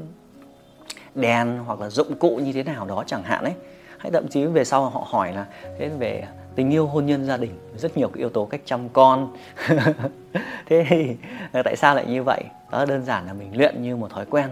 đèn 1.15 1.59
hoặc 1.65 1.79
là 1.79 1.89
dụng 1.89 2.15
cụ 2.15 2.35
như 2.43 2.53
thế 2.53 2.63
nào 2.63 2.85
đó 2.85 3.03
chẳng 3.07 3.23
hạn 3.23 3.43
ấy. 3.43 3.53
Hay 3.97 4.11
thậm 4.11 4.27
chí 4.27 4.45
về 4.45 4.63
sau 4.63 4.89
họ 4.89 5.07
hỏi 5.07 5.33
là, 5.33 5.45
thế 5.79 5.89
về 5.89 6.27
tình 6.55 6.69
yêu 6.69 6.87
hôn 6.87 7.05
nhân 7.05 7.25
gia 7.25 7.37
đình, 7.37 7.51
rất 7.75 7.97
nhiều 7.97 8.07
cái 8.07 8.19
yếu 8.19 8.29
tố 8.29 8.45
cách 8.45 8.61
chăm 8.65 8.89
con. 8.89 9.35
Thế 10.65 10.85
thì 10.89 11.15
tại 11.63 11.75
sao 11.75 11.95
lại 11.95 12.05
như 12.05 12.23
vậy? 12.23 12.43
Đó, 12.71 12.85
đơn 12.85 13.05
giản 13.05 13.25
là 13.25 13.33
mình 13.33 13.57
luyện 13.57 13.81
như 13.81 13.95
một 13.95 14.11
thói 14.11 14.25
quen. 14.25 14.49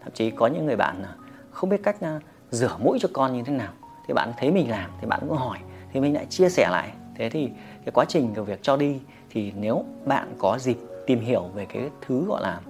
Thậm 0.00 0.12
chí 0.14 0.30
có 0.30 0.46
những 0.46 0.66
người 0.66 0.76
bạn 0.76 1.04
không 1.50 1.70
biết 1.70 1.82
cách 1.82 1.96
à, 2.00 2.20
rửa 2.54 2.76
mũi 2.78 2.98
cho 3.00 3.08
con 3.12 3.32
như 3.32 3.42
thế 3.42 3.52
nào? 3.52 3.72
Thì 4.06 4.14
bạn 4.14 4.32
thấy 4.36 4.50
mình 4.50 4.70
làm 4.70 4.90
thì 5.00 5.06
bạn 5.06 5.20
cũng 5.28 5.38
hỏi 5.38 5.58
thì 5.92 6.00
mình 6.00 6.14
lại 6.14 6.26
chia 6.26 6.48
sẻ 6.48 6.68
lại. 6.70 6.88
Thế 7.14 7.30
thì 7.30 7.50
cái 7.84 7.92
quá 7.92 8.04
trình 8.08 8.34
của 8.34 8.42
việc 8.42 8.62
cho 8.62 8.76
đi 8.76 9.00
thì 9.30 9.52
nếu 9.56 9.84
bạn 10.04 10.34
có 10.38 10.58
dịp 10.58 10.78
tìm 11.06 11.20
hiểu 11.20 11.42
về 11.54 11.64
cái 11.64 11.90
thứ 12.06 12.24
gọi 12.24 12.42
là 12.42 12.60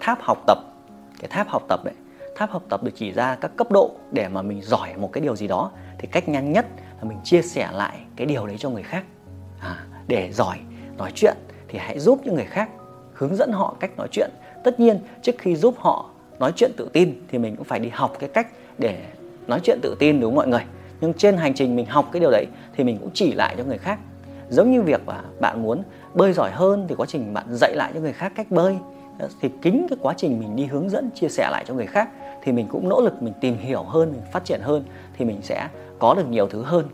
tháp 0.00 0.18
học 0.22 0.38
tập 0.46 0.58
cái 1.18 1.28
tháp 1.28 1.48
học 1.48 1.62
tập 1.68 1.80
đấy 1.84 1.94
tháp 2.36 2.50
học 2.50 2.62
tập 2.68 2.82
được 2.82 2.92
chỉ 2.94 3.12
ra 3.12 3.34
các 3.40 3.56
cấp 3.56 3.70
độ 3.70 3.90
để 4.12 4.28
mà 4.28 4.42
mình 4.42 4.62
giỏi 4.62 4.94
một 4.96 5.12
cái 5.12 5.20
điều 5.20 5.36
gì 5.36 5.46
đó 5.46 5.70
thì 5.98 6.08
cách 6.12 6.28
nhanh 6.28 6.52
nhất 6.52 6.66
là 6.98 7.04
mình 7.08 7.18
chia 7.24 7.42
sẻ 7.42 7.68
lại 7.72 7.98
cái 8.16 8.26
điều 8.26 8.46
đấy 8.46 8.56
cho 8.58 8.70
người 8.70 8.82
khác. 8.82 9.04
À, 9.60 9.84
để 10.08 10.32
giỏi 10.32 10.58
nói 10.96 11.12
chuyện 11.14 11.36
thì 11.68 11.78
hãy 11.78 11.98
giúp 11.98 12.20
những 12.24 12.34
người 12.34 12.44
khác 12.44 12.70
hướng 13.12 13.36
dẫn 13.36 13.52
họ 13.52 13.76
cách 13.80 13.90
nói 13.96 14.08
chuyện. 14.12 14.30
Tất 14.64 14.80
nhiên 14.80 14.98
trước 15.22 15.34
khi 15.38 15.56
giúp 15.56 15.74
họ 15.78 16.10
nói 16.38 16.52
chuyện 16.56 16.70
tự 16.76 16.88
tin 16.92 17.22
thì 17.28 17.38
mình 17.38 17.56
cũng 17.56 17.64
phải 17.64 17.78
đi 17.78 17.88
học 17.88 18.16
cái 18.18 18.28
cách 18.28 18.48
để 18.78 19.04
nói 19.46 19.60
chuyện 19.62 19.78
tự 19.82 19.96
tin 19.98 20.20
đúng 20.20 20.30
không 20.30 20.36
mọi 20.36 20.48
người? 20.48 20.64
Nhưng 21.00 21.14
trên 21.14 21.36
hành 21.36 21.54
trình 21.54 21.76
mình 21.76 21.86
học 21.86 22.08
cái 22.12 22.20
điều 22.20 22.30
đấy 22.30 22.46
thì 22.76 22.84
mình 22.84 22.98
cũng 22.98 23.10
chỉ 23.14 23.32
lại 23.32 23.54
cho 23.58 23.64
người 23.64 23.78
khác. 23.78 23.98
Giống 24.48 24.72
như 24.72 24.82
việc 24.82 25.00
mà 25.06 25.20
bạn 25.40 25.62
muốn 25.62 25.82
bơi 26.14 26.32
giỏi 26.32 26.50
hơn 26.50 26.86
thì 26.88 26.94
quá 26.94 27.06
trình 27.06 27.34
bạn 27.34 27.46
dạy 27.50 27.74
lại 27.76 27.90
cho 27.94 28.00
người 28.00 28.12
khác 28.12 28.32
cách 28.36 28.50
bơi. 28.50 28.76
Ờ, 29.18 29.28
thì 29.40 29.50
kính 29.62 29.86
cái 29.90 29.98
quá 30.02 30.14
trình 30.16 30.40
mình 30.40 30.56
đi 30.56 30.64
hướng 30.64 30.90
dẫn 30.90 31.10
chia 31.14 31.28
sẻ 31.28 31.48
lại 31.50 31.64
cho 31.66 31.74
người 31.74 31.86
khác 31.86 32.08
thì 32.42 32.52
mình 32.52 32.66
cũng 32.70 32.88
nỗ 32.88 33.00
lực 33.00 33.22
mình 33.22 33.34
tìm 33.40 33.58
hiểu 33.58 33.82
hơn 33.82 34.12
mình 34.12 34.22
phát 34.32 34.44
triển 34.44 34.60
hơn 34.60 34.84
thì 35.18 35.24
mình 35.24 35.38
sẽ 35.42 35.68
có 35.98 36.14
được 36.14 36.28
nhiều 36.28 36.48
thứ 36.48 36.62
hơn. 36.62 36.88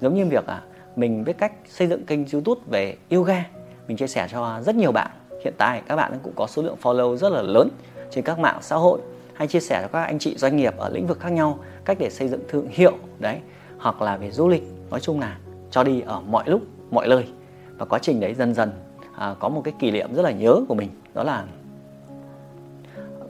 Giống 0.00 0.14
như 0.14 0.26
việc 0.26 0.46
à, 0.46 0.62
mình 0.96 1.24
biết 1.24 1.38
cách 1.38 1.52
xây 1.68 1.88
dựng 1.88 2.06
kênh 2.06 2.20
youtube 2.32 2.60
về 2.66 2.96
yoga. 3.10 3.44
Mình 3.88 3.96
chia 3.96 4.06
sẻ 4.06 4.28
cho 4.30 4.60
rất 4.62 4.74
nhiều 4.74 4.92
bạn. 4.92 5.10
Hiện 5.44 5.54
tại 5.58 5.82
các 5.86 5.96
bạn 5.96 6.12
cũng 6.22 6.32
có 6.36 6.46
số 6.46 6.62
lượng 6.62 6.76
follow 6.82 7.16
rất 7.16 7.32
là 7.32 7.42
lớn 7.42 7.68
trên 8.10 8.24
các 8.24 8.38
mạng 8.38 8.58
xã 8.60 8.76
hội 8.76 9.00
hay 9.36 9.48
chia 9.48 9.60
sẻ 9.60 9.82
cho 9.82 9.88
các 9.88 10.04
anh 10.04 10.18
chị 10.18 10.34
doanh 10.36 10.56
nghiệp 10.56 10.74
ở 10.76 10.88
lĩnh 10.88 11.06
vực 11.06 11.20
khác 11.20 11.32
nhau 11.32 11.58
cách 11.84 11.96
để 12.00 12.10
xây 12.10 12.28
dựng 12.28 12.40
thương 12.48 12.68
hiệu 12.70 12.92
đấy 13.18 13.38
hoặc 13.78 14.02
là 14.02 14.16
về 14.16 14.30
du 14.30 14.48
lịch. 14.48 14.62
Nói 14.90 15.00
chung 15.00 15.20
là 15.20 15.38
cho 15.70 15.84
đi 15.84 16.00
ở 16.00 16.20
mọi 16.20 16.44
lúc 16.46 16.62
mọi 16.90 17.08
nơi. 17.08 17.24
Và 17.78 17.86
quá 17.86 17.98
trình 18.02 18.20
đấy 18.20 18.34
dần 18.34 18.54
dần 18.54 18.70
à, 19.18 19.34
có 19.38 19.48
một 19.48 19.62
cái 19.64 19.74
kỷ 19.78 19.90
niệm 19.90 20.14
rất 20.14 20.22
là 20.22 20.30
nhớ 20.30 20.60
của 20.68 20.74
mình. 20.74 20.90
Đó 21.14 21.22
là 21.22 21.44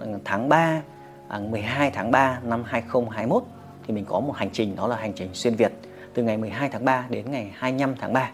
ờ, 0.01 0.07
tháng 0.25 0.49
3 0.49 0.83
à, 1.29 1.39
12 1.39 1.91
tháng 1.91 2.11
3 2.11 2.39
năm 2.45 2.63
2021 2.67 3.43
thì 3.87 3.95
mình 3.95 4.05
có 4.05 4.21
một 4.21 4.33
hành 4.37 4.51
trình 4.53 4.77
đó 4.77 4.87
là 4.87 4.97
hành 4.97 5.13
trình 5.13 5.29
xuyên 5.33 5.55
Việt. 5.55 5.73
Từ 6.15 6.23
ngày 6.23 6.37
12 6.37 6.69
tháng 6.69 6.85
3 6.85 7.07
đến 7.11 7.31
ngày 7.31 7.51
25 7.55 7.95
tháng 8.01 8.13
3 8.13 8.31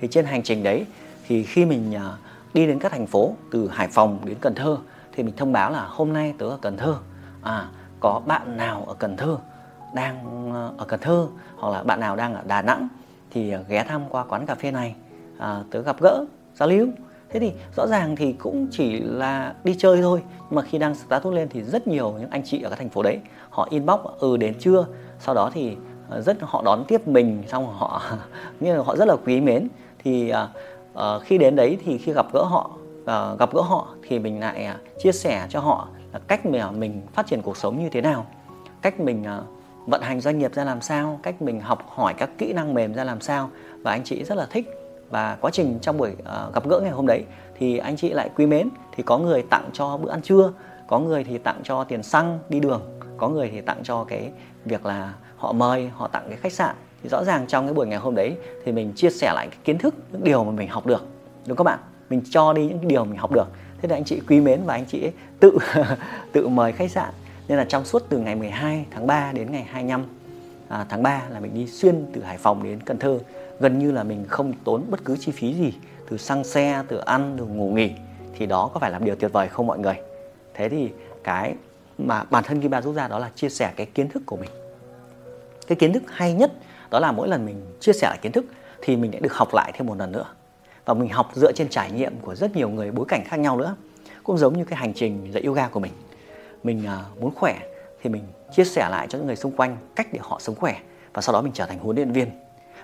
thì 0.00 0.08
trên 0.10 0.24
hành 0.24 0.42
trình 0.42 0.62
đấy 0.62 0.86
thì 1.26 1.42
khi 1.42 1.64
mình 1.64 1.94
à, 1.94 2.16
đi 2.54 2.66
đến 2.66 2.78
các 2.78 2.92
thành 2.92 3.06
phố 3.06 3.34
từ 3.50 3.68
Hải 3.68 3.88
Phòng 3.88 4.18
đến 4.24 4.36
Cần 4.40 4.54
Thơ 4.54 4.78
thì 5.12 5.22
mình 5.22 5.36
thông 5.36 5.52
báo 5.52 5.70
là 5.70 5.86
hôm 5.88 6.12
nay 6.12 6.34
tớ 6.38 6.46
ở 6.46 6.58
Cần 6.62 6.76
Thơ 6.76 6.96
à 7.44 7.68
có 8.00 8.20
bạn 8.26 8.56
nào 8.56 8.84
ở 8.86 8.94
Cần 8.94 9.16
Thơ 9.16 9.36
đang 9.94 10.50
ờ, 10.52 10.72
ở 10.78 10.84
Cần 10.84 11.00
Thơ 11.00 11.26
hoặc 11.56 11.70
là 11.70 11.82
bạn 11.82 12.00
nào 12.00 12.16
đang 12.16 12.34
ở 12.34 12.42
Đà 12.46 12.62
Nẵng 12.62 12.88
thì 13.30 13.50
ờ, 13.50 13.64
ghé 13.68 13.84
thăm 13.84 14.02
qua 14.10 14.24
quán 14.24 14.46
cà 14.46 14.54
phê 14.54 14.70
này 14.70 14.94
à, 15.38 15.62
tớ 15.70 15.82
gặp 15.82 16.00
gỡ 16.00 16.24
giao 16.54 16.68
lưu. 16.68 16.88
Thế 17.30 17.40
thì 17.40 17.52
rõ 17.76 17.86
ràng 17.86 18.16
thì 18.16 18.32
cũng 18.32 18.66
chỉ 18.70 19.00
là 19.00 19.54
đi 19.64 19.74
chơi 19.78 20.02
thôi 20.02 20.22
nhưng 20.38 20.56
mà 20.56 20.62
khi 20.62 20.78
đang 20.78 20.94
status 20.94 21.34
lên 21.34 21.48
thì 21.48 21.62
rất 21.62 21.86
nhiều 21.86 22.14
những 22.20 22.30
anh 22.30 22.42
chị 22.44 22.62
ở 22.62 22.70
các 22.70 22.78
thành 22.78 22.88
phố 22.88 23.02
đấy 23.02 23.18
họ 23.50 23.68
inbox 23.70 24.00
ừ 24.18 24.36
đến 24.36 24.54
chưa 24.60 24.86
sau 25.18 25.34
đó 25.34 25.50
thì 25.54 25.76
ờ, 26.08 26.20
rất 26.20 26.36
họ 26.40 26.62
đón 26.64 26.84
tiếp 26.88 27.08
mình 27.08 27.42
xong 27.48 27.66
họ 27.66 28.02
như 28.60 28.76
là 28.76 28.82
họ 28.82 28.96
rất 28.96 29.08
là 29.08 29.16
quý 29.24 29.40
mến. 29.40 29.68
Thì 29.98 30.32
uh, 30.98 31.22
khi 31.22 31.38
đến 31.38 31.56
đấy 31.56 31.78
thì 31.84 31.98
khi 31.98 32.12
gặp 32.12 32.26
gỡ 32.32 32.42
họ 32.42 32.70
à, 33.06 33.34
gặp 33.38 33.54
gỡ 33.54 33.60
họ 33.60 33.88
thì 34.08 34.18
mình 34.18 34.40
lại 34.40 34.68
chia 34.98 35.12
sẻ 35.12 35.46
cho 35.48 35.60
họ 35.60 35.88
Ờ, 36.14 36.20
cách 36.26 36.46
mà 36.46 36.70
mình 36.70 37.02
phát 37.12 37.26
triển 37.26 37.42
cuộc 37.42 37.56
sống 37.56 37.78
như 37.78 37.88
thế 37.88 38.00
nào? 38.00 38.26
Cách 38.82 39.00
mình 39.00 39.24
ờ, 39.24 39.44
vận 39.86 40.02
hành 40.02 40.20
doanh 40.20 40.38
nghiệp 40.38 40.54
ra 40.54 40.64
làm 40.64 40.80
sao? 40.80 41.20
Cách 41.22 41.42
mình 41.42 41.60
học 41.60 41.84
hỏi 41.88 42.14
các 42.18 42.30
kỹ 42.38 42.52
năng 42.52 42.74
mềm 42.74 42.94
ra 42.94 43.04
làm 43.04 43.20
sao? 43.20 43.50
Và 43.82 43.90
anh 43.90 44.04
chị 44.04 44.24
rất 44.24 44.34
là 44.34 44.46
thích. 44.50 44.70
Và 45.10 45.36
quá 45.40 45.50
trình 45.50 45.78
trong 45.82 45.98
buổi 45.98 46.14
ờ, 46.24 46.50
gặp 46.54 46.68
gỡ 46.68 46.80
ngày 46.80 46.90
hôm 46.90 47.06
đấy 47.06 47.24
thì 47.58 47.78
anh 47.78 47.96
chị 47.96 48.10
lại 48.10 48.30
quý 48.36 48.46
mến. 48.46 48.68
Thì 48.96 49.02
có 49.02 49.18
người 49.18 49.42
tặng 49.50 49.70
cho 49.72 49.96
bữa 49.96 50.10
ăn 50.10 50.22
trưa, 50.22 50.52
có 50.86 50.98
người 50.98 51.24
thì 51.24 51.38
tặng 51.38 51.60
cho 51.64 51.84
tiền 51.84 52.02
xăng 52.02 52.38
đi 52.48 52.60
đường, 52.60 52.82
có 53.16 53.28
người 53.28 53.50
thì 53.52 53.60
tặng 53.60 53.80
cho 53.82 54.04
cái 54.04 54.30
việc 54.64 54.86
là 54.86 55.14
họ 55.36 55.52
mời, 55.52 55.90
họ 55.94 56.08
tặng 56.08 56.24
cái 56.28 56.36
khách 56.36 56.52
sạn. 56.52 56.76
Thì 57.02 57.08
rõ 57.08 57.24
ràng 57.24 57.46
trong 57.46 57.66
cái 57.66 57.74
buổi 57.74 57.86
ngày 57.86 57.98
hôm 57.98 58.14
đấy 58.14 58.36
thì 58.64 58.72
mình 58.72 58.92
chia 58.96 59.10
sẻ 59.10 59.32
lại 59.34 59.48
cái 59.50 59.58
kiến 59.64 59.78
thức, 59.78 59.94
những 60.12 60.24
điều 60.24 60.44
mà 60.44 60.50
mình 60.50 60.68
học 60.68 60.86
được. 60.86 61.06
Đúng 61.46 61.56
các 61.56 61.64
bạn? 61.64 61.78
Mình 62.10 62.22
cho 62.30 62.52
đi 62.52 62.66
những 62.66 62.88
điều 62.88 63.04
mình 63.04 63.18
học 63.18 63.32
được 63.32 63.46
thế 63.84 63.88
là 63.88 63.96
anh 63.96 64.04
chị 64.04 64.20
quý 64.28 64.40
mến 64.40 64.64
và 64.64 64.74
anh 64.74 64.84
chị 64.84 65.10
tự 65.40 65.58
tự 66.32 66.48
mời 66.48 66.72
khách 66.72 66.90
sạn. 66.90 67.10
Nên 67.48 67.58
là 67.58 67.64
trong 67.64 67.84
suốt 67.84 68.02
từ 68.08 68.18
ngày 68.18 68.34
12 68.34 68.86
tháng 68.90 69.06
3 69.06 69.32
đến 69.32 69.52
ngày 69.52 69.62
25 69.62 70.04
à, 70.68 70.86
tháng 70.88 71.02
3 71.02 71.22
là 71.30 71.40
mình 71.40 71.54
đi 71.54 71.66
xuyên 71.66 72.06
từ 72.12 72.22
Hải 72.22 72.38
Phòng 72.38 72.62
đến 72.62 72.80
Cần 72.80 72.98
Thơ. 72.98 73.18
Gần 73.60 73.78
như 73.78 73.92
là 73.92 74.02
mình 74.02 74.24
không 74.28 74.52
tốn 74.64 74.84
bất 74.90 75.04
cứ 75.04 75.16
chi 75.16 75.32
phí 75.32 75.54
gì 75.54 75.72
từ 76.10 76.16
xăng 76.16 76.44
xe 76.44 76.82
từ 76.88 76.96
ăn 76.96 77.34
từ 77.38 77.44
ngủ 77.44 77.70
nghỉ. 77.70 77.90
Thì 78.38 78.46
đó 78.46 78.70
có 78.74 78.80
phải 78.80 78.90
là 78.90 78.98
điều 78.98 79.14
tuyệt 79.14 79.32
vời 79.32 79.48
không 79.48 79.66
mọi 79.66 79.78
người? 79.78 79.96
Thế 80.54 80.68
thì 80.68 80.90
cái 81.24 81.54
mà 81.98 82.24
bản 82.30 82.44
thân 82.44 82.60
Kim 82.60 82.70
Ba 82.70 82.80
rút 82.80 82.96
ra 82.96 83.08
đó 83.08 83.18
là 83.18 83.30
chia 83.34 83.48
sẻ 83.48 83.72
cái 83.76 83.86
kiến 83.86 84.08
thức 84.08 84.22
của 84.26 84.36
mình. 84.36 84.50
Cái 85.66 85.76
kiến 85.76 85.92
thức 85.92 86.02
hay 86.06 86.32
nhất 86.32 86.52
đó 86.90 87.00
là 87.00 87.12
mỗi 87.12 87.28
lần 87.28 87.46
mình 87.46 87.56
chia 87.80 87.92
sẻ 87.92 88.06
lại 88.08 88.18
kiến 88.22 88.32
thức 88.32 88.44
thì 88.82 88.96
mình 88.96 89.12
lại 89.12 89.20
được 89.20 89.32
học 89.32 89.54
lại 89.54 89.72
thêm 89.74 89.86
một 89.86 89.98
lần 89.98 90.12
nữa 90.12 90.26
và 90.84 90.94
mình 90.94 91.08
học 91.08 91.30
dựa 91.34 91.52
trên 91.52 91.68
trải 91.68 91.90
nghiệm 91.90 92.20
của 92.20 92.34
rất 92.34 92.56
nhiều 92.56 92.68
người 92.68 92.90
bối 92.90 93.06
cảnh 93.08 93.24
khác 93.24 93.36
nhau 93.36 93.56
nữa. 93.56 93.76
Cũng 94.22 94.38
giống 94.38 94.58
như 94.58 94.64
cái 94.64 94.78
hành 94.78 94.94
trình 94.94 95.32
dạy 95.32 95.42
yoga 95.42 95.68
của 95.68 95.80
mình. 95.80 95.92
Mình 96.62 96.86
à, 96.86 97.04
muốn 97.20 97.34
khỏe 97.34 97.58
thì 98.02 98.10
mình 98.10 98.22
chia 98.52 98.64
sẻ 98.64 98.88
lại 98.90 99.06
cho 99.10 99.18
những 99.18 99.26
người 99.26 99.36
xung 99.36 99.52
quanh 99.52 99.76
cách 99.96 100.08
để 100.12 100.18
họ 100.22 100.38
sống 100.40 100.54
khỏe. 100.54 100.80
Và 101.12 101.22
sau 101.22 101.32
đó 101.32 101.42
mình 101.42 101.52
trở 101.52 101.66
thành 101.66 101.78
huấn 101.78 101.96
luyện 101.96 102.12
viên. 102.12 102.30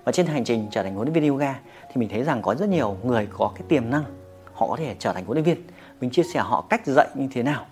Và 0.04 0.12
trên 0.12 0.26
hành 0.26 0.44
trình 0.44 0.66
trở 0.70 0.82
thành 0.82 0.94
huấn 0.94 1.08
luyện 1.08 1.22
viên 1.22 1.30
yoga 1.30 1.60
thì 1.88 1.94
mình 1.94 2.08
thấy 2.08 2.24
rằng 2.24 2.42
có 2.42 2.54
rất 2.54 2.68
nhiều 2.68 2.96
người 3.02 3.28
có 3.32 3.52
cái 3.54 3.62
tiềm 3.68 3.90
năng, 3.90 4.04
họ 4.52 4.66
có 4.66 4.76
thể 4.76 4.96
trở 4.98 5.12
thành 5.12 5.24
huấn 5.24 5.36
luyện 5.36 5.44
viên. 5.44 5.66
Mình 6.00 6.10
chia 6.10 6.22
sẻ 6.34 6.40
họ 6.40 6.64
cách 6.68 6.86
dạy 6.86 7.08
như 7.14 7.28
thế 7.32 7.42
nào, 7.42 7.66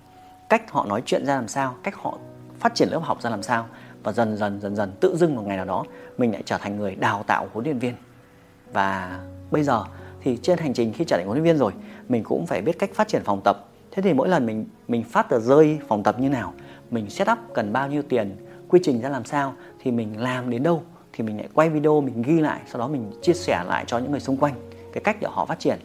cách 0.48 0.70
họ 0.70 0.86
nói 0.88 1.02
chuyện 1.06 1.26
ra 1.26 1.34
làm 1.34 1.48
sao, 1.48 1.74
cách 1.82 1.94
họ 1.96 2.18
phát 2.58 2.74
triển 2.74 2.88
lớp 2.88 3.00
học 3.02 3.22
ra 3.22 3.30
làm 3.30 3.42
sao. 3.42 3.66
Và 4.02 4.12
dần 4.12 4.36
dần 4.36 4.60
dần 4.60 4.76
dần 4.76 4.92
tự 5.00 5.16
dưng 5.16 5.36
một 5.36 5.42
ngày 5.46 5.56
nào 5.56 5.66
đó 5.66 5.84
mình 6.18 6.32
lại 6.32 6.42
trở 6.46 6.58
thành 6.58 6.76
người 6.76 6.94
đào 6.94 7.22
tạo 7.22 7.48
huấn 7.52 7.64
luyện 7.64 7.78
viên. 7.78 7.94
Và 8.72 9.20
bây 9.50 9.62
giờ 9.62 9.84
thì 10.28 10.38
trên 10.42 10.58
hành 10.58 10.74
trình 10.74 10.92
khi 10.92 11.04
trở 11.04 11.16
thành 11.16 11.26
huấn 11.26 11.38
luyện 11.38 11.44
viên 11.44 11.58
rồi 11.58 11.72
mình 12.08 12.24
cũng 12.24 12.46
phải 12.46 12.62
biết 12.62 12.78
cách 12.78 12.90
phát 12.94 13.08
triển 13.08 13.22
phòng 13.24 13.40
tập. 13.44 13.68
Thế 13.90 14.02
thì 14.02 14.12
mỗi 14.12 14.28
lần 14.28 14.46
mình 14.46 14.66
mình 14.88 15.04
phát 15.04 15.28
tờ 15.28 15.40
rơi 15.40 15.78
phòng 15.88 16.02
tập 16.02 16.20
như 16.20 16.28
nào 16.28 16.52
mình 16.90 17.10
set 17.10 17.30
up 17.30 17.38
cần 17.54 17.72
bao 17.72 17.88
nhiêu 17.88 18.02
tiền 18.02 18.36
quy 18.68 18.80
trình 18.82 19.00
ra 19.00 19.08
làm 19.08 19.24
sao 19.24 19.54
thì 19.82 19.90
mình 19.90 20.20
làm 20.20 20.50
đến 20.50 20.62
đâu 20.62 20.82
thì 21.12 21.24
mình 21.24 21.36
lại 21.36 21.48
quay 21.54 21.70
video 21.70 22.00
mình 22.00 22.22
ghi 22.22 22.40
lại 22.40 22.60
sau 22.66 22.80
đó 22.80 22.88
mình 22.88 23.12
chia 23.22 23.32
sẻ 23.32 23.64
lại 23.66 23.84
cho 23.86 23.98
những 23.98 24.10
người 24.10 24.20
xung 24.20 24.36
quanh 24.36 24.54
cái 24.92 25.02
cách 25.04 25.16
để 25.20 25.28
họ 25.30 25.46
phát 25.46 25.58
triển. 25.58 25.78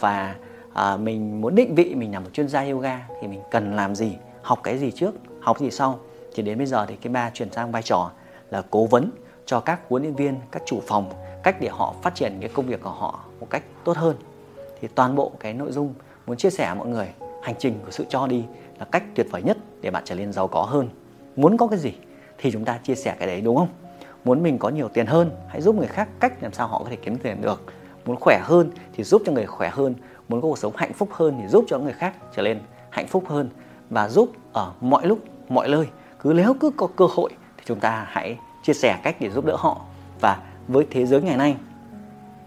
Và 0.00 0.36
à, 0.74 0.96
mình 0.96 1.40
muốn 1.40 1.54
định 1.54 1.74
vị 1.74 1.94
mình 1.94 2.12
là 2.12 2.20
một 2.20 2.30
chuyên 2.32 2.48
gia 2.48 2.64
yoga 2.64 3.06
thì 3.20 3.28
mình 3.28 3.40
cần 3.50 3.76
làm 3.76 3.94
gì 3.94 4.12
học 4.42 4.60
cái 4.62 4.78
gì 4.78 4.90
trước 4.90 5.14
học 5.40 5.58
gì 5.58 5.70
sau. 5.70 5.98
Thì 6.34 6.42
đến 6.42 6.58
bây 6.58 6.66
giờ 6.66 6.86
thì 6.86 6.96
cái 6.96 7.12
ba 7.12 7.30
chuyển 7.34 7.52
sang 7.52 7.72
vai 7.72 7.82
trò 7.82 8.10
là 8.50 8.62
cố 8.70 8.86
vấn 8.86 9.10
cho 9.46 9.60
các 9.60 9.80
huấn 9.88 10.02
luyện 10.02 10.14
viên 10.14 10.34
các 10.50 10.62
chủ 10.66 10.80
phòng 10.86 11.12
cách 11.42 11.56
để 11.60 11.68
họ 11.68 11.94
phát 12.02 12.14
triển 12.14 12.36
cái 12.40 12.50
công 12.54 12.66
việc 12.66 12.82
của 12.82 12.90
họ 12.90 13.27
một 13.40 13.46
cách 13.50 13.62
tốt 13.84 13.96
hơn. 13.96 14.16
Thì 14.80 14.88
toàn 14.94 15.14
bộ 15.14 15.32
cái 15.40 15.54
nội 15.54 15.72
dung 15.72 15.94
muốn 16.26 16.36
chia 16.36 16.50
sẻ 16.50 16.74
mọi 16.78 16.88
người, 16.88 17.08
hành 17.42 17.54
trình 17.58 17.80
của 17.84 17.90
sự 17.90 18.04
cho 18.08 18.26
đi 18.26 18.44
là 18.78 18.84
cách 18.84 19.02
tuyệt 19.14 19.26
vời 19.30 19.42
nhất 19.42 19.58
để 19.80 19.90
bạn 19.90 20.02
trở 20.06 20.14
nên 20.14 20.32
giàu 20.32 20.48
có 20.48 20.62
hơn. 20.62 20.88
Muốn 21.36 21.56
có 21.56 21.66
cái 21.66 21.78
gì 21.78 21.92
thì 22.38 22.50
chúng 22.50 22.64
ta 22.64 22.78
chia 22.82 22.94
sẻ 22.94 23.16
cái 23.18 23.28
đấy, 23.28 23.40
đúng 23.40 23.56
không? 23.56 23.68
Muốn 24.24 24.42
mình 24.42 24.58
có 24.58 24.68
nhiều 24.68 24.88
tiền 24.88 25.06
hơn, 25.06 25.30
hãy 25.48 25.60
giúp 25.60 25.74
người 25.74 25.86
khác 25.86 26.08
cách 26.20 26.42
làm 26.42 26.52
sao 26.52 26.66
họ 26.68 26.78
có 26.78 26.90
thể 26.90 26.96
kiếm 26.96 27.16
tiền 27.16 27.40
được. 27.40 27.62
Muốn 28.04 28.16
khỏe 28.20 28.40
hơn 28.44 28.70
thì 28.92 29.04
giúp 29.04 29.22
cho 29.26 29.32
người 29.32 29.46
khỏe 29.46 29.68
hơn. 29.68 29.94
Muốn 30.28 30.40
có 30.40 30.48
cuộc 30.48 30.58
sống 30.58 30.72
hạnh 30.76 30.92
phúc 30.92 31.08
hơn 31.12 31.38
thì 31.40 31.48
giúp 31.48 31.64
cho 31.68 31.78
người 31.78 31.92
khác 31.92 32.14
trở 32.36 32.42
nên 32.42 32.60
hạnh 32.90 33.06
phúc 33.06 33.24
hơn. 33.26 33.48
Và 33.90 34.08
giúp 34.08 34.32
ở 34.52 34.72
mọi 34.80 35.06
lúc, 35.06 35.18
mọi 35.48 35.68
nơi, 35.68 35.86
cứ 36.20 36.32
nếu 36.32 36.54
cứ 36.54 36.70
có 36.76 36.88
cơ 36.96 37.06
hội 37.10 37.30
thì 37.56 37.62
chúng 37.66 37.80
ta 37.80 38.06
hãy 38.08 38.38
chia 38.62 38.72
sẻ 38.72 39.00
cách 39.02 39.16
để 39.20 39.30
giúp 39.30 39.44
đỡ 39.44 39.56
họ. 39.58 39.80
Và 40.20 40.42
với 40.68 40.86
thế 40.90 41.06
giới 41.06 41.22
ngày 41.22 41.36
nay 41.36 41.56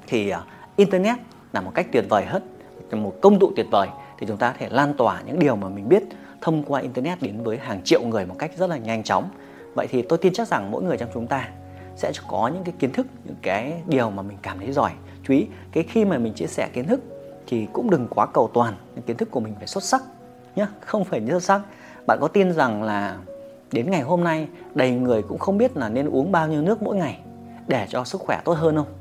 thì 0.07 0.29
à, 0.29 0.43
internet 0.75 1.17
là 1.53 1.61
một 1.61 1.71
cách 1.75 1.87
tuyệt 1.91 2.05
vời 2.09 2.25
hết 2.25 2.43
một 2.97 3.13
công 3.21 3.39
cụ 3.39 3.51
tuyệt 3.55 3.67
vời 3.71 3.87
thì 4.19 4.27
chúng 4.27 4.37
ta 4.37 4.51
có 4.51 4.57
thể 4.59 4.69
lan 4.69 4.93
tỏa 4.97 5.21
những 5.25 5.39
điều 5.39 5.55
mà 5.55 5.69
mình 5.69 5.89
biết 5.89 6.03
thông 6.41 6.63
qua 6.63 6.81
internet 6.81 7.21
đến 7.21 7.43
với 7.43 7.57
hàng 7.57 7.81
triệu 7.83 8.01
người 8.01 8.25
một 8.25 8.35
cách 8.39 8.51
rất 8.57 8.69
là 8.69 8.77
nhanh 8.77 9.03
chóng. 9.03 9.29
Vậy 9.75 9.87
thì 9.87 10.01
tôi 10.01 10.17
tin 10.17 10.33
chắc 10.33 10.47
rằng 10.47 10.71
mỗi 10.71 10.83
người 10.83 10.97
trong 10.97 11.09
chúng 11.13 11.27
ta 11.27 11.49
sẽ 11.95 12.11
có 12.27 12.51
những 12.53 12.63
cái 12.63 12.73
kiến 12.79 12.91
thức, 12.91 13.07
những 13.23 13.35
cái 13.41 13.73
điều 13.87 14.09
mà 14.09 14.21
mình 14.21 14.37
cảm 14.41 14.59
thấy 14.59 14.71
giỏi. 14.71 14.91
Chú 15.23 15.33
ý, 15.33 15.47
cái 15.71 15.83
khi 15.83 16.05
mà 16.05 16.17
mình 16.17 16.33
chia 16.33 16.47
sẻ 16.47 16.69
kiến 16.73 16.87
thức 16.87 16.99
thì 17.47 17.67
cũng 17.73 17.89
đừng 17.89 18.07
quá 18.07 18.25
cầu 18.25 18.49
toàn, 18.53 18.73
những 18.95 19.05
kiến 19.05 19.17
thức 19.17 19.31
của 19.31 19.39
mình 19.39 19.55
phải 19.57 19.67
xuất 19.67 19.83
sắc 19.83 20.03
nhé 20.55 20.65
không 20.79 21.03
phải 21.03 21.21
xuất 21.29 21.43
sắc. 21.43 21.61
Bạn 22.07 22.17
có 22.21 22.27
tin 22.27 22.53
rằng 22.53 22.83
là 22.83 23.17
đến 23.71 23.91
ngày 23.91 24.01
hôm 24.01 24.23
nay, 24.23 24.47
đầy 24.73 24.91
người 24.91 25.21
cũng 25.21 25.37
không 25.37 25.57
biết 25.57 25.77
là 25.77 25.89
nên 25.89 26.09
uống 26.09 26.31
bao 26.31 26.47
nhiêu 26.47 26.61
nước 26.61 26.81
mỗi 26.81 26.95
ngày 26.95 27.19
để 27.67 27.85
cho 27.89 28.03
sức 28.03 28.21
khỏe 28.21 28.41
tốt 28.45 28.53
hơn 28.53 28.75
không? 28.75 29.00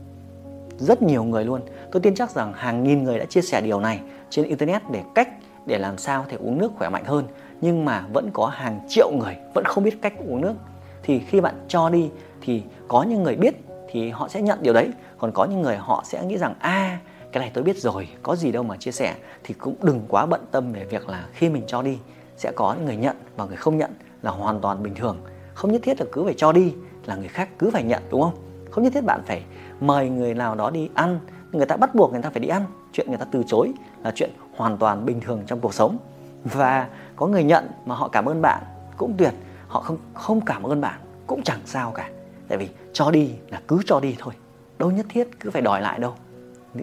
Rất 0.80 1.02
nhiều 1.02 1.24
người 1.24 1.44
luôn. 1.44 1.60
Tôi 1.92 2.02
tin 2.02 2.14
chắc 2.14 2.30
rằng 2.30 2.52
hàng 2.52 2.84
nghìn 2.84 3.04
người 3.04 3.18
đã 3.18 3.24
chia 3.24 3.42
sẻ 3.42 3.60
điều 3.60 3.80
này 3.80 4.00
trên 4.30 4.44
internet 4.44 4.82
để 4.92 5.02
cách 5.14 5.28
để 5.66 5.78
làm 5.78 5.98
sao 5.98 6.24
thể 6.28 6.36
uống 6.40 6.58
nước 6.58 6.72
khỏe 6.76 6.88
mạnh 6.88 7.04
hơn. 7.04 7.24
Nhưng 7.60 7.84
mà 7.84 8.04
vẫn 8.12 8.30
có 8.32 8.46
hàng 8.46 8.80
triệu 8.88 9.10
người 9.18 9.36
vẫn 9.54 9.64
không 9.64 9.84
biết 9.84 10.02
cách 10.02 10.12
uống 10.28 10.40
nước. 10.40 10.54
Thì 11.02 11.18
khi 11.18 11.40
bạn 11.40 11.54
cho 11.68 11.90
đi 11.90 12.10
thì 12.40 12.62
có 12.88 13.02
những 13.02 13.22
người 13.22 13.36
biết 13.36 13.54
thì 13.90 14.10
họ 14.10 14.28
sẽ 14.28 14.42
nhận 14.42 14.58
điều 14.62 14.74
đấy. 14.74 14.88
Còn 15.18 15.32
có 15.32 15.44
những 15.44 15.62
người 15.62 15.76
họ 15.76 16.04
sẽ 16.06 16.24
nghĩ 16.24 16.38
rằng 16.38 16.54
a 16.58 16.70
à, 16.70 16.98
cái 17.32 17.40
này 17.40 17.50
tôi 17.54 17.64
biết 17.64 17.76
rồi 17.76 18.08
có 18.22 18.36
gì 18.36 18.52
đâu 18.52 18.62
mà 18.62 18.76
chia 18.76 18.92
sẻ. 18.92 19.14
Thì 19.44 19.54
cũng 19.54 19.74
đừng 19.82 20.00
quá 20.08 20.26
bận 20.26 20.40
tâm 20.50 20.72
về 20.72 20.84
việc 20.84 21.08
là 21.08 21.26
khi 21.32 21.48
mình 21.48 21.62
cho 21.66 21.82
đi 21.82 21.98
sẽ 22.36 22.52
có 22.56 22.74
những 22.74 22.84
người 22.86 22.96
nhận 22.96 23.16
và 23.36 23.44
người 23.44 23.56
không 23.56 23.78
nhận 23.78 23.90
là 24.22 24.30
hoàn 24.30 24.60
toàn 24.60 24.82
bình 24.82 24.94
thường. 24.94 25.16
Không 25.54 25.72
nhất 25.72 25.80
thiết 25.84 26.00
là 26.00 26.06
cứ 26.12 26.24
phải 26.24 26.34
cho 26.36 26.52
đi 26.52 26.74
là 27.06 27.16
người 27.16 27.28
khác 27.28 27.48
cứ 27.58 27.70
phải 27.70 27.82
nhận 27.82 28.02
đúng 28.10 28.22
không? 28.22 28.34
Không 28.70 28.84
nhất 28.84 28.92
thiết 28.94 29.04
bạn 29.04 29.20
phải 29.26 29.42
mời 29.80 30.08
người 30.08 30.34
nào 30.34 30.54
đó 30.54 30.70
đi 30.70 30.88
ăn. 30.94 31.20
Người 31.52 31.66
ta 31.66 31.76
bắt 31.76 31.94
buộc 31.94 32.12
người 32.12 32.22
ta 32.22 32.30
phải 32.30 32.40
đi 32.40 32.48
ăn. 32.48 32.64
Chuyện 32.92 33.06
người 33.08 33.18
ta 33.18 33.26
từ 33.30 33.42
chối 33.46 33.72
là 34.02 34.12
chuyện 34.14 34.30
hoàn 34.56 34.76
toàn 34.76 35.06
bình 35.06 35.20
thường 35.20 35.42
trong 35.46 35.60
cuộc 35.60 35.74
sống. 35.74 35.96
Và 36.44 36.88
có 37.16 37.26
người 37.26 37.44
nhận 37.44 37.70
mà 37.86 37.94
họ 37.94 38.08
cảm 38.08 38.24
ơn 38.24 38.42
bạn 38.42 38.62
cũng 38.96 39.14
tuyệt. 39.18 39.34
Họ 39.68 39.80
không 39.80 39.98
không 40.14 40.40
cảm 40.40 40.62
ơn 40.62 40.80
bạn 40.80 41.00
cũng 41.26 41.42
chẳng 41.42 41.60
sao 41.64 41.90
cả. 41.90 42.10
Tại 42.48 42.58
vì 42.58 42.68
cho 42.92 43.10
đi 43.10 43.30
là 43.48 43.60
cứ 43.68 43.80
cho 43.86 44.00
đi 44.00 44.16
thôi. 44.18 44.34
Đâu 44.78 44.90
nhất 44.90 45.06
thiết 45.08 45.40
cứ 45.40 45.50
phải 45.50 45.62
đòi 45.62 45.80
lại 45.80 45.98
đâu. 45.98 46.14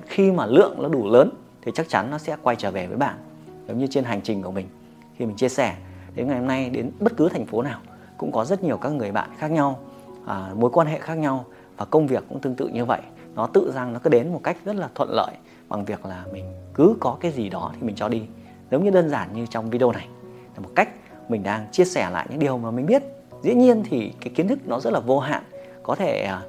Khi 0.06 0.32
mà 0.32 0.46
lượng 0.46 0.75
nó 0.82 0.89
đủ 0.89 1.08
lớn 1.08 1.30
thì 1.62 1.72
chắc 1.75 1.89
chắn 1.89 2.12
nó 2.12 2.18
sẽ 2.18 2.38
quay 2.44 2.56
trở 2.56 2.72
về 2.72 2.88
với 2.88 2.98
bạn. 2.98 3.16
Giống 3.68 3.77
như 3.77 3.88
trên 3.88 4.04
hành 4.04 4.22
trình 4.22 4.42
của 4.42 4.51
mình 4.51 4.68
khi 5.18 5.25
mình 5.25 5.36
chia 5.36 5.50
sẻ 5.50 5.75
đến 6.16 6.27
ngày 6.27 6.38
hôm 6.38 6.48
nay 6.48 6.70
đến 6.70 6.92
bất 7.00 7.18
cứ 7.18 7.30
thành 7.30 7.46
phố 7.46 7.62
nào 7.62 7.80
cũng 8.18 8.32
có 8.32 8.46
rất 8.46 8.63
nhiều 8.63 8.77
các 8.77 8.89
người 8.89 9.12
bạn 9.12 9.30
khác 9.38 9.51
nhau 9.51 9.80
à, 10.25 10.51
mối 10.56 10.72
quan 10.74 10.88
hệ 10.88 11.00
khác 11.00 11.18
nhau 11.18 11.46
và 11.77 11.86
công 11.86 12.07
việc 12.07 12.24
cũng 12.29 12.39
tương 12.39 12.55
tự 12.55 12.67
như 12.67 12.86
vậy. 12.86 13.01
Nó 13.36 13.48
tự 13.48 13.72
rằng 13.75 13.93
nó 13.93 14.00
cứ 14.03 14.10
đến 14.10 14.34
một 14.34 14.39
cách 14.43 14.57
rất 14.65 14.75
là 14.75 14.89
thuận 14.96 15.10
lợi 15.10 15.31
bằng 15.69 15.86
việc 15.86 16.05
là 16.05 16.24
mình 16.31 16.46
cứ 16.74 16.96
có 17.00 17.17
cái 17.19 17.31
gì 17.31 17.50
đó 17.50 17.72
thì 17.75 17.81
mình 17.81 17.96
cho 17.96 18.10
đi. 18.10 18.22
Giống 18.72 18.84
như 18.84 18.89
đơn 18.89 19.10
giản 19.10 19.34
như 19.34 19.46
trong 19.46 19.69
video 19.69 19.91
này 19.91 20.07
là 20.55 20.60
một 20.60 20.69
cách 20.75 20.89
mình 21.29 21.43
đang 21.43 21.72
chia 21.72 21.86
sẻ 21.86 22.10
lại 22.10 22.27
những 22.29 22.39
điều 22.39 22.57
mà 22.57 22.72
mình 22.72 22.86
biết. 22.86 23.03
Dĩ 23.41 23.53
nhiên 23.53 23.84
thì 23.89 24.13
cái 24.22 24.34
kiến 24.36 24.48
thức 24.48 24.60
nó 24.65 24.79
rất 24.79 24.93
là 24.93 25.00
vô 25.00 25.19
hạn. 25.19 25.43
Có 25.84 25.96
thể 25.96 26.22
à, 26.22 26.41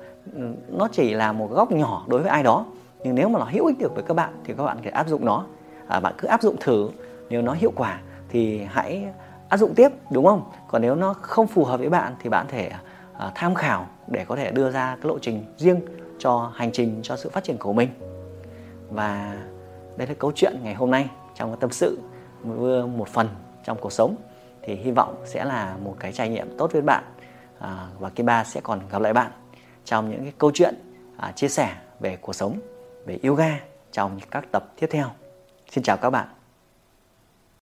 nó 0.68 0.88
chỉ 0.92 1.14
là 1.14 1.32
một 1.32 1.50
góc 1.50 1.72
nhỏ 1.72 2.04
đối 2.08 2.20
với 2.20 2.30
ai 2.30 2.42
đó 2.42 2.64
nhưng 3.04 3.14
nếu 3.14 3.28
mà 3.28 3.38
nó 3.38 3.46
hữu 3.50 3.66
ích 3.66 3.78
được 3.78 3.94
với 3.94 4.02
các 4.02 4.14
bạn 4.14 4.32
thì 4.44 4.54
các 4.54 4.62
bạn 4.62 4.78
phải 4.82 4.92
áp 4.92 5.08
dụng 5.08 5.24
nó. 5.24 5.44
À, 5.88 6.00
bạn 6.00 6.14
cứ 6.18 6.28
áp 6.28 6.42
dụng 6.42 6.56
thử. 6.60 6.90
Nếu 7.30 7.42
nó 7.42 7.52
hiệu 7.52 7.72
quả 7.76 8.00
thì 8.28 8.62
hãy 8.68 9.06
áp 9.48 9.56
dụng 9.56 9.74
tiếp 9.74 9.88
đúng 10.10 10.26
không? 10.26 10.42
Còn 10.68 10.82
nếu 10.82 10.94
nó 10.94 11.12
không 11.12 11.46
phù 11.46 11.64
hợp 11.64 11.80
với 11.80 11.88
bạn 11.88 12.14
thì 12.20 12.30
bạn 12.30 12.46
thể 12.48 12.70
à, 13.18 13.32
tham 13.34 13.54
khảo 13.54 13.86
để 14.10 14.24
có 14.24 14.36
thể 14.36 14.50
đưa 14.50 14.70
ra 14.70 14.96
cái 14.96 15.08
lộ 15.08 15.18
trình 15.18 15.44
riêng 15.56 15.80
cho 16.18 16.52
hành 16.54 16.72
trình 16.72 17.00
cho 17.02 17.16
sự 17.16 17.30
phát 17.30 17.44
triển 17.44 17.56
của 17.58 17.72
mình. 17.72 17.88
Và 18.90 19.36
đây 19.96 20.08
là 20.08 20.14
câu 20.18 20.32
chuyện 20.34 20.56
ngày 20.62 20.74
hôm 20.74 20.90
nay 20.90 21.10
trong 21.34 21.50
cái 21.50 21.56
tâm 21.60 21.70
sự 21.70 21.98
một 22.96 23.08
phần 23.08 23.28
trong 23.64 23.78
cuộc 23.80 23.92
sống. 23.92 24.16
Thì 24.62 24.74
hy 24.74 24.90
vọng 24.90 25.22
sẽ 25.24 25.44
là 25.44 25.76
một 25.84 25.96
cái 26.00 26.12
trải 26.12 26.28
nghiệm 26.28 26.58
tốt 26.58 26.72
với 26.72 26.82
bạn 26.82 27.04
à, 27.58 27.88
và 27.98 28.10
Kim 28.10 28.26
Ba 28.26 28.44
sẽ 28.44 28.60
còn 28.60 28.80
gặp 28.90 29.02
lại 29.02 29.12
bạn 29.12 29.30
trong 29.84 30.10
những 30.10 30.22
cái 30.22 30.32
câu 30.38 30.50
chuyện 30.54 30.74
à, 31.16 31.32
chia 31.32 31.48
sẻ 31.48 31.74
về 32.00 32.16
cuộc 32.16 32.32
sống 32.32 32.58
về 33.06 33.18
yoga 33.22 33.60
trong 33.92 34.18
các 34.30 34.44
tập 34.52 34.72
tiếp 34.80 34.86
theo. 34.90 35.06
Xin 35.70 35.84
chào 35.84 35.96
các 35.96 36.10
bạn. 36.10 36.37